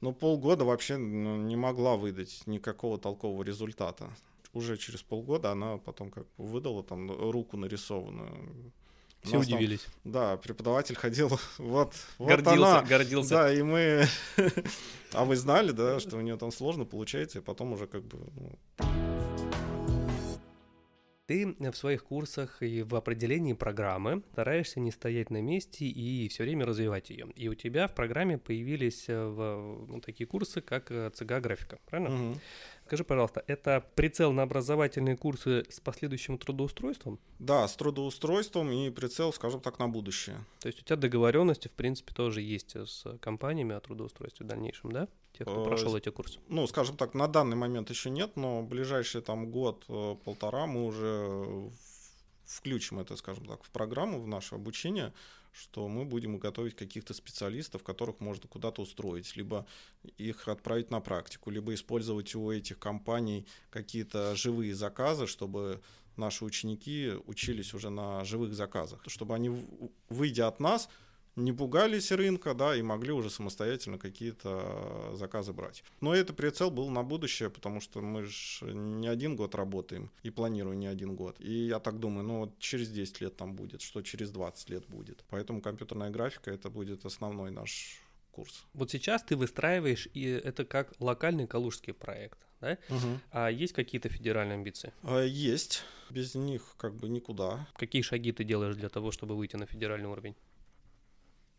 ну, 0.00 0.12
полгода 0.12 0.64
вообще 0.64 0.96
ну, 0.96 1.36
не 1.36 1.56
могла 1.56 1.96
выдать 1.96 2.42
никакого 2.46 2.98
толкового 2.98 3.42
результата 3.42 4.10
уже 4.54 4.76
через 4.76 5.02
полгода 5.02 5.52
она 5.52 5.78
потом 5.78 6.10
как 6.10 6.26
выдала 6.36 6.82
там 6.82 7.10
руку 7.10 7.56
нарисованную. 7.56 8.72
Все 9.22 9.38
удивились. 9.38 9.80
Там, 10.02 10.12
да, 10.12 10.36
преподаватель 10.36 10.96
ходил, 10.96 11.28
вот, 11.58 11.94
гордился, 12.18 12.58
вот 12.58 12.66
она. 12.66 12.82
гордился. 12.82 13.34
Да, 13.34 13.52
и 13.54 13.62
мы, 13.62 14.04
а 15.12 15.24
вы 15.24 15.36
знали, 15.36 15.70
да, 15.70 15.98
что 15.98 16.18
у 16.18 16.20
нее 16.20 16.36
там 16.36 16.52
сложно 16.52 16.84
получается, 16.84 17.38
и 17.38 17.42
потом 17.42 17.72
уже 17.72 17.86
как 17.86 18.04
бы. 18.04 18.18
Ну... 18.36 18.58
Ты 21.26 21.56
в 21.58 21.74
своих 21.74 22.04
курсах 22.04 22.62
и 22.62 22.82
в 22.82 22.94
определении 22.94 23.54
программы 23.54 24.22
стараешься 24.32 24.78
не 24.78 24.90
стоять 24.90 25.30
на 25.30 25.40
месте 25.40 25.86
и 25.86 26.28
все 26.28 26.42
время 26.42 26.66
развивать 26.66 27.08
ее. 27.08 27.28
И 27.34 27.48
у 27.48 27.54
тебя 27.54 27.88
в 27.88 27.94
программе 27.94 28.36
появились 28.36 29.08
э, 29.08 29.24
в, 29.24 29.86
ну, 29.88 30.00
такие 30.02 30.26
курсы, 30.26 30.60
как 30.60 30.90
э, 30.90 31.10
ЦГ-графика, 31.14 31.78
правильно? 31.86 32.30
Угу. 32.32 32.40
Скажи, 32.86 33.02
пожалуйста, 33.02 33.42
это 33.46 33.84
прицел 33.94 34.32
на 34.32 34.42
образовательные 34.42 35.16
курсы 35.16 35.64
с 35.70 35.80
последующим 35.80 36.36
трудоустройством? 36.36 37.18
Да, 37.38 37.66
с 37.66 37.76
трудоустройством 37.76 38.70
и 38.70 38.90
прицел, 38.90 39.32
скажем 39.32 39.60
так, 39.60 39.78
на 39.78 39.88
будущее. 39.88 40.36
То 40.60 40.68
есть 40.68 40.80
у 40.80 40.84
тебя 40.84 40.96
договоренности, 40.96 41.68
в 41.68 41.72
принципе, 41.72 42.12
тоже 42.12 42.42
есть 42.42 42.76
с 42.76 43.04
компаниями 43.20 43.74
о 43.74 43.80
трудоустройстве 43.80 44.44
в 44.44 44.48
дальнейшем, 44.48 44.92
да? 44.92 45.08
Тех, 45.32 45.48
кто 45.48 45.64
прошел 45.64 45.96
эти 45.96 46.10
курсы. 46.10 46.38
Ну, 46.48 46.66
скажем 46.66 46.96
так, 46.96 47.14
на 47.14 47.26
данный 47.26 47.56
момент 47.56 47.90
еще 47.90 48.10
нет, 48.10 48.36
но 48.36 48.60
в 48.60 48.68
ближайший 48.68 49.22
там 49.22 49.50
год-полтора 49.50 50.66
мы 50.66 50.84
уже 50.84 51.70
включим 52.46 52.98
это, 52.98 53.16
скажем 53.16 53.46
так, 53.46 53.62
в 53.64 53.70
программу, 53.70 54.20
в 54.20 54.26
наше 54.26 54.54
обучение, 54.54 55.12
что 55.52 55.88
мы 55.88 56.04
будем 56.04 56.38
готовить 56.38 56.74
каких-то 56.74 57.14
специалистов, 57.14 57.82
которых 57.82 58.20
можно 58.20 58.48
куда-то 58.48 58.82
устроить, 58.82 59.36
либо 59.36 59.66
их 60.18 60.48
отправить 60.48 60.90
на 60.90 61.00
практику, 61.00 61.50
либо 61.50 61.72
использовать 61.74 62.34
у 62.34 62.50
этих 62.50 62.78
компаний 62.78 63.46
какие-то 63.70 64.34
живые 64.34 64.74
заказы, 64.74 65.26
чтобы 65.26 65.80
наши 66.16 66.44
ученики 66.44 67.12
учились 67.26 67.74
уже 67.74 67.90
на 67.90 68.24
живых 68.24 68.54
заказах, 68.54 69.02
чтобы 69.06 69.34
они, 69.34 69.50
выйдя 70.08 70.48
от 70.48 70.60
нас, 70.60 70.88
не 71.36 71.52
пугались 71.52 72.12
рынка, 72.12 72.54
да, 72.54 72.76
и 72.76 72.82
могли 72.82 73.12
уже 73.12 73.30
самостоятельно 73.30 73.98
какие-то 73.98 75.12
заказы 75.14 75.52
брать. 75.52 75.84
Но 76.00 76.14
это 76.14 76.32
прицел 76.32 76.70
был 76.70 76.90
на 76.90 77.02
будущее, 77.02 77.50
потому 77.50 77.80
что 77.80 78.00
мы 78.00 78.24
же 78.24 78.72
не 78.72 79.08
один 79.08 79.36
год 79.36 79.54
работаем 79.54 80.10
и 80.22 80.30
планируем 80.30 80.78
не 80.78 80.86
один 80.86 81.14
год. 81.14 81.36
И 81.40 81.66
я 81.66 81.80
так 81.80 81.98
думаю, 81.98 82.26
ну 82.26 82.38
вот 82.40 82.58
через 82.58 82.90
10 82.90 83.20
лет 83.20 83.36
там 83.36 83.54
будет, 83.54 83.82
что 83.82 84.02
через 84.02 84.30
20 84.30 84.70
лет 84.70 84.86
будет. 84.86 85.24
Поэтому 85.30 85.60
компьютерная 85.60 86.10
графика 86.10 86.50
это 86.50 86.70
будет 86.70 87.04
основной 87.04 87.50
наш 87.50 88.00
курс. 88.34 88.64
Вот 88.74 88.90
сейчас 88.90 89.22
ты 89.22 89.36
выстраиваешь, 89.36 90.08
и 90.12 90.24
это 90.24 90.64
как 90.64 90.92
локальный 90.98 91.46
калужский 91.46 91.92
проект, 91.92 92.38
да? 92.60 92.78
Угу. 92.88 93.20
А 93.30 93.48
есть 93.48 93.72
какие-то 93.72 94.08
федеральные 94.08 94.56
амбиции? 94.56 94.92
А, 95.02 95.22
есть. 95.22 95.82
Без 96.10 96.34
них 96.34 96.74
как 96.76 96.94
бы 96.96 97.08
никуда. 97.08 97.68
Какие 97.76 98.02
шаги 98.02 98.32
ты 98.32 98.44
делаешь 98.44 98.76
для 98.76 98.88
того, 98.88 99.12
чтобы 99.12 99.36
выйти 99.36 99.56
на 99.56 99.66
федеральный 99.66 100.08
уровень? 100.08 100.34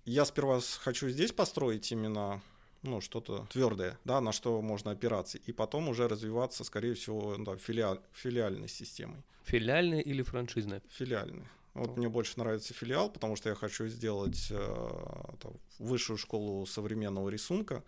Я 0.05 0.25
сперва 0.25 0.61
хочу 0.79 1.09
здесь 1.09 1.31
построить 1.31 1.91
именно 1.91 2.41
ну, 2.83 3.01
что-то 3.01 3.47
твердое, 3.51 3.97
да, 4.05 4.21
на 4.21 4.31
что 4.31 4.61
можно 4.61 4.91
опираться, 4.91 5.37
и 5.37 5.51
потом 5.51 5.89
уже 5.89 6.07
развиваться, 6.07 6.63
скорее 6.63 6.93
всего, 6.93 7.35
да, 7.37 7.57
филиал, 7.57 7.99
филиальной 8.13 8.67
системой. 8.67 9.23
Филиальной 9.43 10.01
или 10.01 10.21
франшизной? 10.21 10.81
Филиальной. 10.89 11.47
Вот 11.73 11.89
oh. 11.89 11.97
мне 11.97 12.07
больше 12.07 12.39
нравится 12.39 12.73
филиал, 12.73 13.09
потому 13.09 13.35
что 13.35 13.49
я 13.49 13.55
хочу 13.55 13.87
сделать 13.87 14.47
э, 14.49 15.33
там, 15.41 15.53
высшую 15.77 16.17
школу 16.17 16.65
современного 16.65 17.29
рисунка 17.29 17.83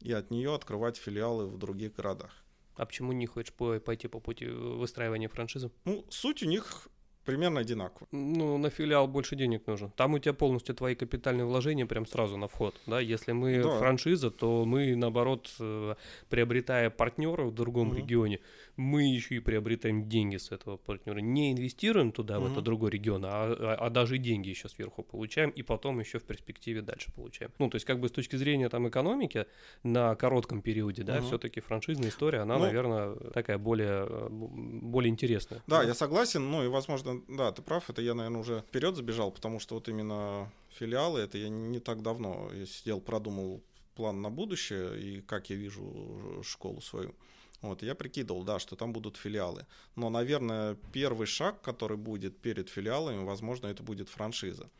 и 0.00 0.12
от 0.12 0.30
нее 0.30 0.54
открывать 0.54 0.96
филиалы 0.98 1.46
в 1.46 1.56
других 1.56 1.94
городах. 1.94 2.30
А 2.76 2.86
почему 2.86 3.12
не 3.12 3.26
хочешь 3.26 3.52
пойти 3.52 4.08
по 4.08 4.20
пути 4.20 4.46
выстраивания 4.46 5.28
франшизы? 5.28 5.70
Ну, 5.84 6.04
суть 6.10 6.42
у 6.42 6.46
них 6.46 6.88
примерно 7.24 7.60
одинаково. 7.60 8.08
Ну, 8.12 8.58
на 8.58 8.70
филиал 8.70 9.06
больше 9.08 9.36
денег 9.36 9.66
нужно. 9.66 9.90
Там 9.96 10.14
у 10.14 10.18
тебя 10.18 10.34
полностью 10.34 10.74
твои 10.74 10.94
капитальные 10.94 11.44
вложения 11.44 11.86
прям 11.86 12.06
сразу 12.06 12.36
на 12.36 12.48
вход. 12.48 12.74
Да? 12.86 13.00
Если 13.00 13.32
мы 13.32 13.62
да. 13.62 13.78
франшиза, 13.78 14.30
то 14.30 14.64
мы, 14.64 14.96
наоборот, 14.96 15.50
э, 15.60 15.94
приобретая 16.28 16.90
партнера 16.90 17.44
в 17.44 17.54
другом 17.54 17.92
mm-hmm. 17.92 17.96
регионе, 17.96 18.40
мы 18.80 19.02
еще 19.02 19.36
и 19.36 19.40
приобретаем 19.40 20.08
деньги 20.08 20.36
с 20.36 20.50
этого 20.50 20.78
партнера. 20.78 21.18
Не 21.20 21.52
инвестируем 21.52 22.12
туда, 22.12 22.36
mm-hmm. 22.36 22.48
в 22.48 22.52
этот 22.52 22.64
другой 22.64 22.90
регион, 22.90 23.24
а, 23.26 23.28
а, 23.28 23.74
а 23.78 23.90
даже 23.90 24.18
деньги 24.18 24.48
еще 24.48 24.68
сверху 24.68 25.02
получаем, 25.02 25.50
и 25.50 25.62
потом 25.62 26.00
еще 26.00 26.18
в 26.18 26.24
перспективе 26.24 26.80
дальше 26.80 27.12
получаем. 27.14 27.52
Ну, 27.58 27.68
то 27.68 27.76
есть, 27.76 27.86
как 27.86 28.00
бы 28.00 28.08
с 28.08 28.12
точки 28.12 28.36
зрения 28.36 28.68
там 28.68 28.88
экономики 28.88 29.46
на 29.82 30.14
коротком 30.14 30.62
периоде, 30.62 31.02
да, 31.02 31.18
mm-hmm. 31.18 31.26
все-таки 31.26 31.60
франшизная 31.60 32.08
история, 32.08 32.40
она, 32.40 32.56
ну, 32.56 32.64
наверное, 32.64 33.14
такая 33.32 33.58
более, 33.58 34.06
э, 34.08 34.28
более 34.30 35.10
интересная. 35.10 35.62
Да, 35.66 35.82
да, 35.82 35.88
я 35.88 35.94
согласен, 35.94 36.50
ну 36.50 36.64
и, 36.64 36.68
возможно, 36.68 37.20
да, 37.28 37.52
ты 37.52 37.60
прав, 37.62 37.90
это 37.90 38.00
я, 38.00 38.14
наверное, 38.14 38.40
уже 38.40 38.64
вперед 38.68 38.96
забежал, 38.96 39.30
потому 39.30 39.60
что 39.60 39.74
вот 39.74 39.88
именно 39.88 40.50
филиалы, 40.70 41.20
это 41.20 41.36
я 41.36 41.48
не 41.48 41.80
так 41.80 42.02
давно 42.02 42.50
я 42.54 42.64
сидел, 42.64 43.00
продумал 43.00 43.62
план 43.94 44.22
на 44.22 44.30
будущее 44.30 44.98
и 44.98 45.20
как 45.20 45.50
я 45.50 45.56
вижу 45.56 46.42
школу 46.42 46.80
свою. 46.80 47.14
Вот, 47.62 47.82
я 47.82 47.94
прикидывал, 47.94 48.42
да, 48.42 48.58
что 48.58 48.74
там 48.74 48.92
будут 48.92 49.16
филиалы. 49.16 49.66
Но, 49.94 50.08
наверное, 50.08 50.76
первый 50.92 51.26
шаг, 51.26 51.60
который 51.60 51.96
будет 51.96 52.38
перед 52.38 52.68
филиалами, 52.70 53.22
возможно, 53.24 53.66
это 53.66 53.82
будет 53.82 54.08
франшиза. 54.08 54.70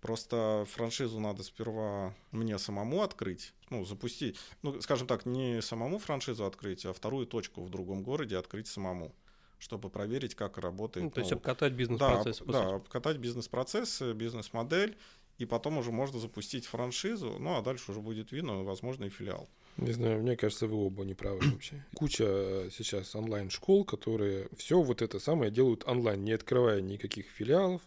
Просто 0.00 0.66
франшизу 0.68 1.18
надо 1.20 1.42
сперва 1.42 2.14
мне 2.30 2.58
самому 2.58 3.02
открыть, 3.02 3.54
ну, 3.70 3.84
запустить, 3.84 4.38
ну, 4.62 4.80
скажем 4.82 5.06
так, 5.06 5.24
не 5.24 5.62
самому 5.62 5.98
франшизу 5.98 6.44
открыть, 6.44 6.84
а 6.84 6.92
вторую 6.92 7.26
точку 7.26 7.62
в 7.62 7.70
другом 7.70 8.02
городе 8.02 8.36
открыть 8.36 8.66
самому 8.66 9.14
чтобы 9.58 9.88
проверить, 9.88 10.34
как 10.34 10.58
работает. 10.58 11.04
Ну, 11.04 11.10
то 11.10 11.20
есть 11.20 11.30
ну, 11.30 11.38
обкатать 11.38 11.72
бизнес-процесс. 11.72 12.42
Да, 12.44 12.52
да, 12.52 12.74
обкатать 12.74 13.16
бизнес-процессы, 13.16 14.12
бизнес-модель, 14.12 14.98
и 15.38 15.46
потом 15.46 15.78
уже 15.78 15.90
можно 15.90 16.18
запустить 16.18 16.66
франшизу, 16.66 17.38
ну 17.38 17.56
а 17.56 17.62
дальше 17.62 17.90
уже 17.90 18.00
будет 18.00 18.30
видно, 18.30 18.62
возможно, 18.62 19.04
и 19.04 19.08
филиал. 19.08 19.48
Не 19.76 19.92
знаю, 19.92 20.22
мне 20.22 20.36
кажется, 20.36 20.66
вы 20.66 20.76
оба 20.76 21.04
не 21.04 21.14
правы 21.14 21.40
вообще. 21.52 21.84
Куча 21.94 22.24
э, 22.26 22.68
сейчас 22.72 23.14
онлайн-школ, 23.14 23.84
которые 23.84 24.48
все 24.56 24.80
вот 24.80 25.02
это 25.02 25.18
самое 25.18 25.50
делают 25.50 25.86
онлайн, 25.86 26.22
не 26.22 26.32
открывая 26.32 26.80
никаких 26.80 27.26
филиалов, 27.26 27.82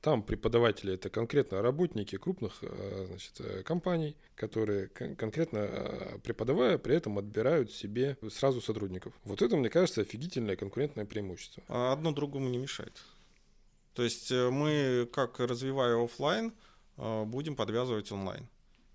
там 0.00 0.22
преподаватели 0.22 0.92
это 0.92 1.08
конкретно 1.08 1.62
работники 1.62 2.16
крупных 2.16 2.58
э, 2.62 3.06
значит, 3.08 3.40
э, 3.40 3.62
компаний, 3.62 4.16
которые 4.36 4.88
конкретно 4.88 6.20
преподавая, 6.22 6.78
при 6.78 6.94
этом 6.94 7.18
отбирают 7.18 7.72
себе 7.72 8.16
сразу 8.30 8.60
сотрудников. 8.60 9.14
Вот 9.24 9.42
это, 9.42 9.56
мне 9.56 9.70
кажется, 9.70 10.02
офигительное 10.02 10.56
конкурентное 10.56 11.06
преимущество. 11.06 11.62
А 11.68 11.92
одно 11.92 12.12
другому 12.12 12.48
не 12.48 12.58
мешает. 12.58 13.02
То 13.94 14.02
есть 14.02 14.30
мы, 14.32 15.08
как 15.12 15.38
развивая 15.38 15.96
офлайн, 16.04 16.52
будем 16.96 17.54
подвязывать 17.54 18.10
онлайн. 18.10 18.48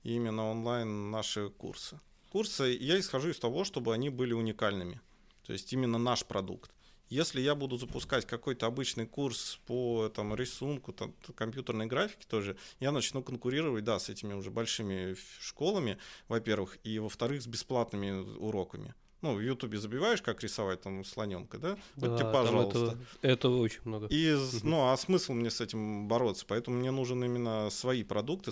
И 0.04 0.14
именно 0.14 0.52
онлайн 0.52 1.10
наши 1.10 1.50
курсы. 1.50 2.00
Курсы, 2.30 2.78
я 2.80 3.00
исхожу 3.00 3.30
из 3.30 3.40
того, 3.40 3.64
чтобы 3.64 3.94
они 3.94 4.10
были 4.10 4.34
уникальными. 4.34 5.02
То 5.44 5.54
есть 5.54 5.74
именно 5.74 5.98
наш 5.98 6.24
продукт. 6.26 6.72
Если 7.10 7.42
я 7.42 7.56
буду 7.56 7.78
запускать 7.78 8.28
какой-то 8.28 8.68
обычный 8.68 9.08
курс 9.08 9.60
по 9.66 10.10
там, 10.10 10.36
рисунку, 10.36 10.94
там, 10.94 11.16
компьютерной 11.36 11.88
графике 11.88 12.28
тоже, 12.28 12.56
я 12.80 12.92
начну 12.92 13.24
конкурировать, 13.24 13.84
да, 13.84 13.98
с 13.98 14.10
этими 14.10 14.34
уже 14.34 14.52
большими 14.52 15.16
школами, 15.40 15.98
во-первых, 16.28 16.78
и 16.84 17.00
во-вторых, 17.00 17.42
с 17.42 17.48
бесплатными 17.48 18.12
уроками. 18.38 18.94
Ну, 19.22 19.36
в 19.36 19.42
Ютубе 19.42 19.78
забиваешь, 19.78 20.22
как 20.22 20.42
рисовать 20.42 20.82
там 20.82 21.04
слоненка, 21.04 21.58
да? 21.58 21.78
Вот 21.96 22.12
да, 22.12 22.18
тебе, 22.18 22.32
пожалуйста. 22.32 22.98
Это, 23.22 23.28
этого 23.28 23.58
очень 23.58 23.82
много. 23.84 24.08
И, 24.08 24.38
ну, 24.64 24.90
а 24.90 24.98
смысл 24.98 25.34
мне 25.34 25.50
с 25.50 25.60
этим 25.60 26.08
бороться? 26.08 26.46
Поэтому 26.48 26.78
мне 26.78 26.92
нужен 26.92 27.24
именно 27.24 27.70
свои 27.70 28.04
продукты, 28.04 28.52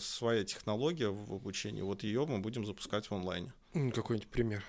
своя 0.00 0.44
технология 0.44 1.08
в 1.08 1.34
обучении. 1.34 1.82
Вот 1.82 2.02
ее 2.02 2.24
мы 2.24 2.38
будем 2.38 2.64
запускать 2.64 3.10
в 3.10 3.14
онлайне. 3.14 3.52
Какой-нибудь 3.72 4.28
пример. 4.28 4.64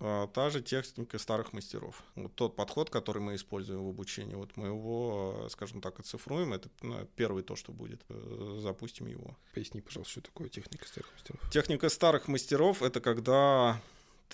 А, 0.00 0.26
та 0.26 0.50
же 0.50 0.60
техника 0.60 1.18
старых 1.18 1.52
мастеров. 1.52 2.02
Вот 2.14 2.34
тот 2.34 2.56
подход, 2.56 2.90
который 2.90 3.22
мы 3.22 3.36
используем 3.36 3.84
в 3.84 3.88
обучении, 3.88 4.34
вот 4.34 4.56
мы 4.56 4.68
его, 4.68 5.46
скажем 5.50 5.80
так, 5.80 5.98
оцифруем. 5.98 6.52
Это 6.52 6.68
ну, 6.82 7.08
первый 7.16 7.42
то, 7.42 7.56
что 7.56 7.72
будет. 7.72 8.02
Э, 8.08 8.58
запустим 8.60 9.06
его. 9.06 9.36
Поясни, 9.54 9.80
пожалуйста, 9.80 10.12
что 10.12 10.20
такое 10.20 10.48
техника 10.48 10.86
старых 10.86 11.10
мастеров. 11.12 11.50
Техника 11.50 11.88
старых 11.88 12.28
мастеров— 12.28 12.82
это 12.84 13.00
когда 13.00 13.80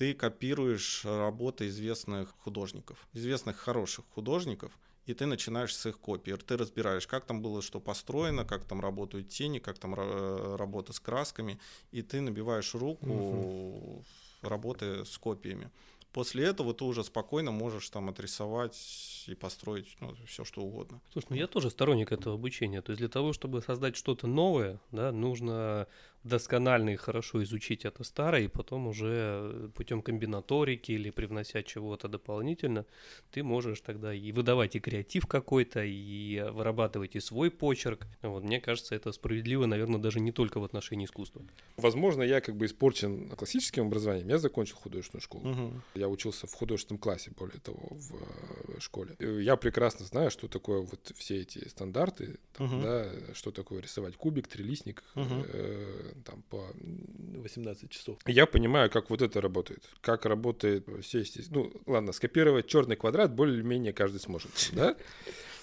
ты 0.00 0.14
копируешь 0.14 1.04
работы 1.04 1.68
известных 1.68 2.34
художников, 2.38 3.06
известных 3.12 3.58
хороших 3.58 4.06
художников, 4.14 4.72
и 5.04 5.12
ты 5.12 5.26
начинаешь 5.26 5.76
с 5.76 5.84
их 5.84 5.98
копий. 5.98 6.34
Ты 6.36 6.56
разбираешь, 6.56 7.06
как 7.06 7.26
там 7.26 7.42
было 7.42 7.60
что 7.60 7.80
построено, 7.80 8.46
как 8.46 8.64
там 8.64 8.80
работают 8.80 9.28
тени, 9.28 9.58
как 9.58 9.78
там 9.78 9.92
работа 9.92 10.94
с 10.94 11.00
красками, 11.00 11.60
и 11.92 12.00
ты 12.00 12.22
набиваешь 12.22 12.74
руку 12.74 13.06
угу 13.06 14.04
работы 14.42 15.04
с 15.04 15.18
копиями. 15.18 15.70
После 16.12 16.44
этого 16.44 16.74
ты 16.74 16.84
уже 16.84 17.04
спокойно 17.04 17.52
можешь 17.52 17.88
там 17.88 18.08
отрисовать 18.08 19.24
и 19.28 19.34
построить 19.36 19.96
ну, 20.00 20.12
все, 20.26 20.44
что 20.44 20.62
угодно. 20.62 21.00
Слушай, 21.12 21.26
ну 21.30 21.36
я 21.36 21.46
тоже 21.46 21.70
сторонник 21.70 22.10
этого 22.10 22.34
обучения. 22.34 22.82
То 22.82 22.90
есть 22.90 22.98
для 22.98 23.08
того, 23.08 23.32
чтобы 23.32 23.62
создать 23.62 23.94
что-то 23.94 24.26
новое, 24.26 24.80
да, 24.90 25.12
нужно 25.12 25.86
досконально 26.24 26.90
и 26.90 26.96
хорошо 26.96 27.42
изучить 27.42 27.84
это 27.84 28.04
старое, 28.04 28.42
и 28.42 28.48
потом 28.48 28.86
уже 28.86 29.70
путем 29.74 30.02
комбинаторики 30.02 30.92
или 30.92 31.10
привнося 31.10 31.62
чего-то 31.62 32.08
дополнительно, 32.08 32.84
ты 33.30 33.42
можешь 33.42 33.80
тогда 33.80 34.12
и 34.12 34.32
выдавать 34.32 34.76
и 34.76 34.80
креатив 34.80 35.26
какой-то, 35.26 35.82
и 35.82 36.44
вырабатывать 36.52 37.16
и 37.16 37.20
свой 37.20 37.50
почерк. 37.50 38.06
Вот, 38.22 38.42
мне 38.44 38.60
кажется, 38.60 38.94
это 38.94 39.12
справедливо, 39.12 39.66
наверное, 39.66 40.00
даже 40.00 40.20
не 40.20 40.32
только 40.32 40.60
в 40.60 40.64
отношении 40.64 41.06
искусства. 41.06 41.42
Возможно, 41.76 42.22
я 42.22 42.40
как 42.40 42.56
бы 42.56 42.66
испорчен 42.66 43.30
классическим 43.30 43.86
образованием. 43.86 44.28
Я 44.28 44.38
закончил 44.38 44.76
художественную 44.76 45.22
школу. 45.22 45.50
Угу. 45.50 45.72
Я 45.94 46.08
учился 46.08 46.46
в 46.46 46.52
художественном 46.54 47.00
классе, 47.00 47.32
более 47.36 47.60
того, 47.60 47.88
в 47.90 48.14
э, 48.14 48.80
школе. 48.80 49.16
Я 49.18 49.56
прекрасно 49.56 50.04
знаю, 50.04 50.30
что 50.30 50.48
такое 50.48 50.80
вот 50.80 51.12
все 51.16 51.40
эти 51.40 51.66
стандарты, 51.68 52.38
там, 52.52 52.66
угу. 52.66 52.82
да, 52.82 53.10
что 53.34 53.50
такое 53.50 53.80
рисовать 53.80 54.16
кубик, 54.16 54.48
трилистник, 54.48 55.02
угу. 55.14 55.44
э, 55.46 56.09
там 56.24 56.42
по 56.42 56.66
18 56.74 57.90
часов. 57.90 58.18
Я 58.26 58.46
понимаю, 58.46 58.90
как 58.90 59.10
вот 59.10 59.22
это 59.22 59.40
работает, 59.40 59.88
как 60.00 60.26
работает 60.26 60.86
сесть. 61.04 61.50
Ну, 61.50 61.72
ладно, 61.86 62.12
скопировать 62.12 62.66
черный 62.66 62.96
квадрат 62.96 63.34
более-менее 63.34 63.92
каждый 63.92 64.20
сможет, 64.20 64.50
да? 64.72 64.96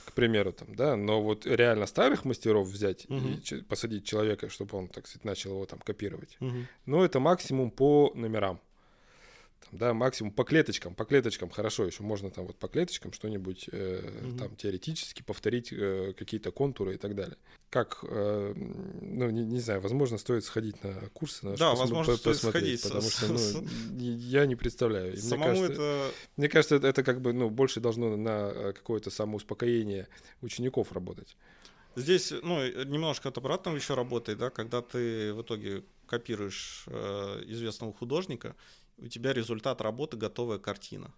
К 0.05 0.13
примеру, 0.13 0.51
там, 0.51 0.73
да, 0.75 0.95
но 0.95 1.21
вот 1.21 1.45
реально 1.45 1.85
старых 1.85 2.25
мастеров 2.25 2.67
взять 2.67 3.05
угу. 3.09 3.27
и 3.51 3.61
посадить 3.61 4.05
человека, 4.05 4.49
чтобы 4.49 4.77
он, 4.77 4.87
так 4.87 5.05
сказать, 5.05 5.25
начал 5.25 5.51
его 5.51 5.65
там 5.65 5.79
копировать, 5.79 6.37
угу. 6.39 6.65
ну, 6.85 7.03
это 7.03 7.19
максимум 7.19 7.69
по 7.69 8.11
номерам 8.15 8.59
там, 9.69 9.79
да, 9.79 9.93
максимум 9.93 10.31
по 10.31 10.43
клеточкам, 10.43 10.95
по 10.95 11.05
клеточкам 11.05 11.49
хорошо, 11.49 11.85
еще 11.85 12.03
можно 12.03 12.29
там 12.29 12.45
вот 12.45 12.57
по 12.57 12.67
клеточкам 12.67 13.13
что-нибудь 13.13 13.69
э, 13.71 14.01
угу. 14.23 14.37
там 14.37 14.55
теоретически 14.55 15.21
повторить 15.21 15.69
э, 15.71 16.13
какие-то 16.17 16.51
контуры 16.51 16.95
и 16.95 16.97
так 16.97 17.15
далее. 17.15 17.37
Как, 17.69 17.99
э, 18.03 18.53
ну 18.55 19.29
не, 19.29 19.43
не 19.45 19.59
знаю, 19.59 19.81
возможно 19.81 20.17
стоит 20.17 20.45
сходить 20.45 20.81
на 20.83 20.93
курсы, 21.13 21.45
на 21.45 21.57
да, 21.57 21.75
возможно 21.75 22.15
стоит 22.15 22.37
сходить, 22.37 22.83
потому 22.83 23.09
что 23.09 23.27
ну, 23.27 23.67
я 23.99 24.45
не 24.45 24.55
представляю. 24.55 25.17
Самому 25.17 25.51
мне 25.51 25.59
кажется, 25.59 25.81
это... 25.81 26.13
мне 26.37 26.49
кажется, 26.49 26.75
это, 26.75 26.87
это 26.87 27.03
как 27.03 27.21
бы 27.21 27.33
ну 27.33 27.49
больше 27.49 27.79
должно 27.79 28.15
на 28.15 28.51
э, 28.53 28.73
какое-то 28.73 29.09
самоуспокоение 29.09 30.07
учеников 30.41 30.91
работать. 30.91 31.35
Здесь, 31.95 32.31
ну, 32.43 32.63
немножко 32.83 33.29
от 33.29 33.39
обратного 33.39 33.75
еще 33.75 33.95
работает, 33.95 34.37
да, 34.37 34.51
когда 34.51 34.83
ты 34.83 35.33
в 35.33 35.41
итоге 35.41 35.83
копируешь 36.05 36.83
э, 36.85 37.43
известного 37.47 37.91
художника 37.91 38.55
у 38.97 39.07
тебя 39.07 39.33
результат 39.33 39.81
работы 39.81 40.17
готовая 40.17 40.59
картина. 40.59 41.13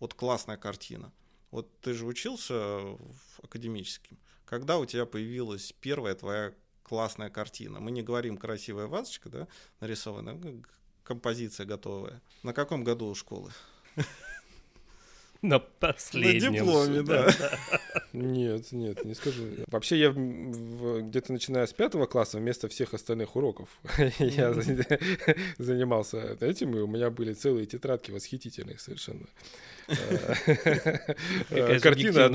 Вот 0.00 0.14
классная 0.14 0.56
картина. 0.56 1.12
Вот 1.50 1.80
ты 1.80 1.94
же 1.94 2.06
учился 2.06 2.96
академическим. 3.42 4.18
Когда 4.44 4.78
у 4.78 4.86
тебя 4.86 5.06
появилась 5.06 5.72
первая 5.80 6.14
твоя 6.14 6.54
классная 6.82 7.30
картина? 7.30 7.80
Мы 7.80 7.90
не 7.90 8.02
говорим 8.02 8.36
красивая 8.36 8.86
вазочка, 8.86 9.28
да, 9.28 9.48
нарисованная, 9.80 10.34
ну, 10.34 10.62
композиция 11.04 11.66
готовая. 11.66 12.22
На 12.42 12.52
каком 12.52 12.84
году 12.84 13.14
школы? 13.14 13.52
На 15.40 15.60
последнем. 15.60 16.52
На 16.52 16.58
дипломе, 16.58 17.02
да. 17.02 17.30
Нет, 18.12 18.72
нет, 18.72 19.04
не 19.04 19.14
скажу. 19.14 19.44
Вообще 19.68 19.98
я 19.98 20.10
где-то 20.10 21.32
начиная 21.32 21.66
с 21.66 21.72
пятого 21.72 22.06
класса 22.06 22.38
вместо 22.38 22.68
всех 22.68 22.92
остальных 22.94 23.36
уроков 23.36 23.68
я 24.18 24.52
занимался 25.58 26.36
этим, 26.40 26.76
и 26.76 26.80
у 26.80 26.86
меня 26.88 27.10
были 27.10 27.34
целые 27.34 27.66
тетрадки 27.66 28.10
восхитительных 28.10 28.80
совершенно. 28.80 29.26
Картина 31.80 32.26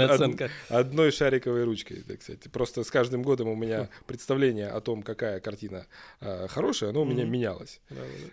одной 0.69 1.11
шариковой 1.11 1.63
ручкой, 1.63 2.03
так 2.07 2.21
сказать. 2.21 2.51
Просто 2.51 2.83
с 2.83 2.91
каждым 2.91 3.23
годом 3.23 3.47
у 3.47 3.55
меня 3.55 3.89
представление 4.07 4.69
о 4.69 4.81
том, 4.81 5.03
какая 5.03 5.39
картина 5.39 5.85
а, 6.19 6.47
хорошая, 6.47 6.89
оно 6.89 7.03
у 7.03 7.05
меня 7.05 7.25
менялось. 7.25 7.79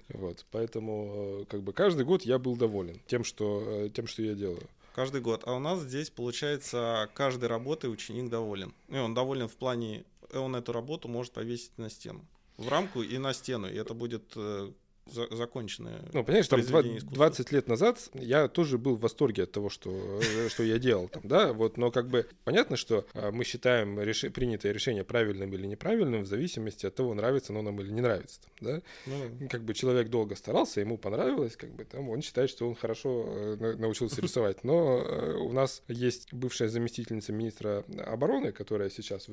Вот, 0.08 0.44
поэтому 0.50 1.42
э, 1.42 1.44
как 1.48 1.62
бы 1.62 1.72
каждый 1.72 2.04
год 2.04 2.22
я 2.22 2.38
был 2.38 2.56
доволен 2.56 3.00
тем, 3.06 3.24
что 3.24 3.62
э, 3.66 3.88
тем, 3.90 4.06
что 4.06 4.22
я 4.22 4.34
делаю. 4.34 4.62
Каждый 4.94 5.20
год. 5.20 5.42
А 5.46 5.54
у 5.54 5.58
нас 5.58 5.80
здесь, 5.80 6.10
получается, 6.10 7.08
каждой 7.14 7.48
работой 7.48 7.92
ученик 7.92 8.28
доволен. 8.28 8.74
И 8.88 8.96
он 8.96 9.14
доволен 9.14 9.48
в 9.48 9.56
плане, 9.56 10.04
он 10.32 10.56
эту 10.56 10.72
работу 10.72 11.08
может 11.08 11.32
повесить 11.32 11.76
на 11.78 11.90
стену. 11.90 12.24
В 12.56 12.68
рамку 12.68 13.02
и 13.02 13.18
на 13.18 13.32
стену. 13.32 13.68
И 13.68 13.76
это 13.76 13.94
будет 13.94 14.32
э, 14.36 14.70
за, 15.12 15.34
законченное. 15.34 16.02
Ну, 16.12 16.24
понимаешь, 16.24 16.48
там 16.48 16.60
20 16.62 17.52
лет 17.52 17.68
назад 17.68 18.10
я 18.14 18.48
тоже 18.48 18.78
был 18.78 18.96
в 18.96 19.00
восторге 19.00 19.44
от 19.44 19.52
того, 19.52 19.70
что, 19.70 19.90
э, 19.90 20.48
что 20.48 20.62
я 20.62 20.78
делал 20.78 21.08
там, 21.08 21.22
да, 21.24 21.52
вот, 21.52 21.76
но 21.76 21.90
как 21.90 22.08
бы 22.08 22.26
понятно, 22.44 22.76
что 22.76 23.06
а, 23.14 23.30
мы 23.30 23.44
считаем 23.44 24.00
реши, 24.00 24.30
принятое 24.30 24.72
решение 24.72 25.04
правильным 25.04 25.52
или 25.54 25.66
неправильным 25.66 26.22
в 26.22 26.26
зависимости 26.26 26.86
от 26.86 26.94
того, 26.94 27.14
нравится 27.14 27.52
оно 27.52 27.62
нам 27.62 27.80
или 27.80 27.90
не 27.90 28.00
нравится, 28.00 28.40
там, 28.42 28.52
да. 28.60 28.82
Ну, 29.06 29.48
как 29.48 29.62
бы 29.62 29.74
человек 29.74 30.08
долго 30.08 30.36
старался, 30.36 30.80
ему 30.80 30.98
понравилось, 30.98 31.56
как 31.56 31.70
бы 31.74 31.84
там 31.84 32.08
он 32.10 32.22
считает, 32.22 32.50
что 32.50 32.68
он 32.68 32.74
хорошо 32.74 33.24
э, 33.26 33.76
научился 33.76 34.20
рисовать, 34.22 34.64
но 34.64 34.98
э, 34.98 35.34
у 35.34 35.52
нас 35.52 35.82
есть 35.88 36.32
бывшая 36.32 36.68
заместительница 36.68 37.32
министра 37.32 37.84
обороны, 38.06 38.52
которая 38.52 38.90
сейчас 38.90 39.28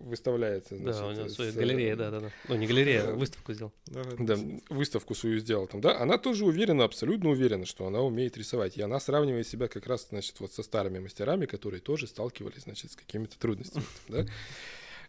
выставляется. 0.00 0.76
Значит, 0.76 1.00
да, 1.00 1.06
у 1.06 1.12
него 1.12 1.28
своя 1.28 1.52
галерея, 1.52 1.96
да, 1.96 2.10
да, 2.10 2.20
да. 2.20 2.30
Ну, 2.48 2.56
не 2.56 2.66
галерея, 2.66 3.10
а 3.10 3.12
выставку 3.14 3.52
сделал. 3.52 3.72
Да, 3.86 4.36
выставку 4.78 5.14
свою 5.14 5.38
сделал 5.38 5.66
там, 5.66 5.80
да, 5.82 5.98
она 6.00 6.16
тоже 6.16 6.44
уверена, 6.46 6.84
абсолютно 6.84 7.30
уверена, 7.30 7.66
что 7.66 7.86
она 7.86 8.00
умеет 8.00 8.36
рисовать. 8.38 8.78
И 8.78 8.82
она 8.82 8.98
сравнивает 9.00 9.46
себя 9.46 9.68
как 9.68 9.86
раз, 9.86 10.06
значит, 10.08 10.40
вот 10.40 10.52
со 10.52 10.62
старыми 10.62 10.98
мастерами, 11.00 11.44
которые 11.46 11.80
тоже 11.80 12.06
сталкивались, 12.06 12.62
значит, 12.62 12.92
с 12.92 12.96
какими-то 12.96 13.38
трудностями, 13.38 13.84
да. 14.08 14.24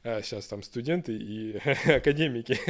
А 0.02 0.22
сейчас 0.22 0.48
там 0.48 0.64
студенты 0.64 1.12
и 1.12 1.58
академики, 1.86 2.54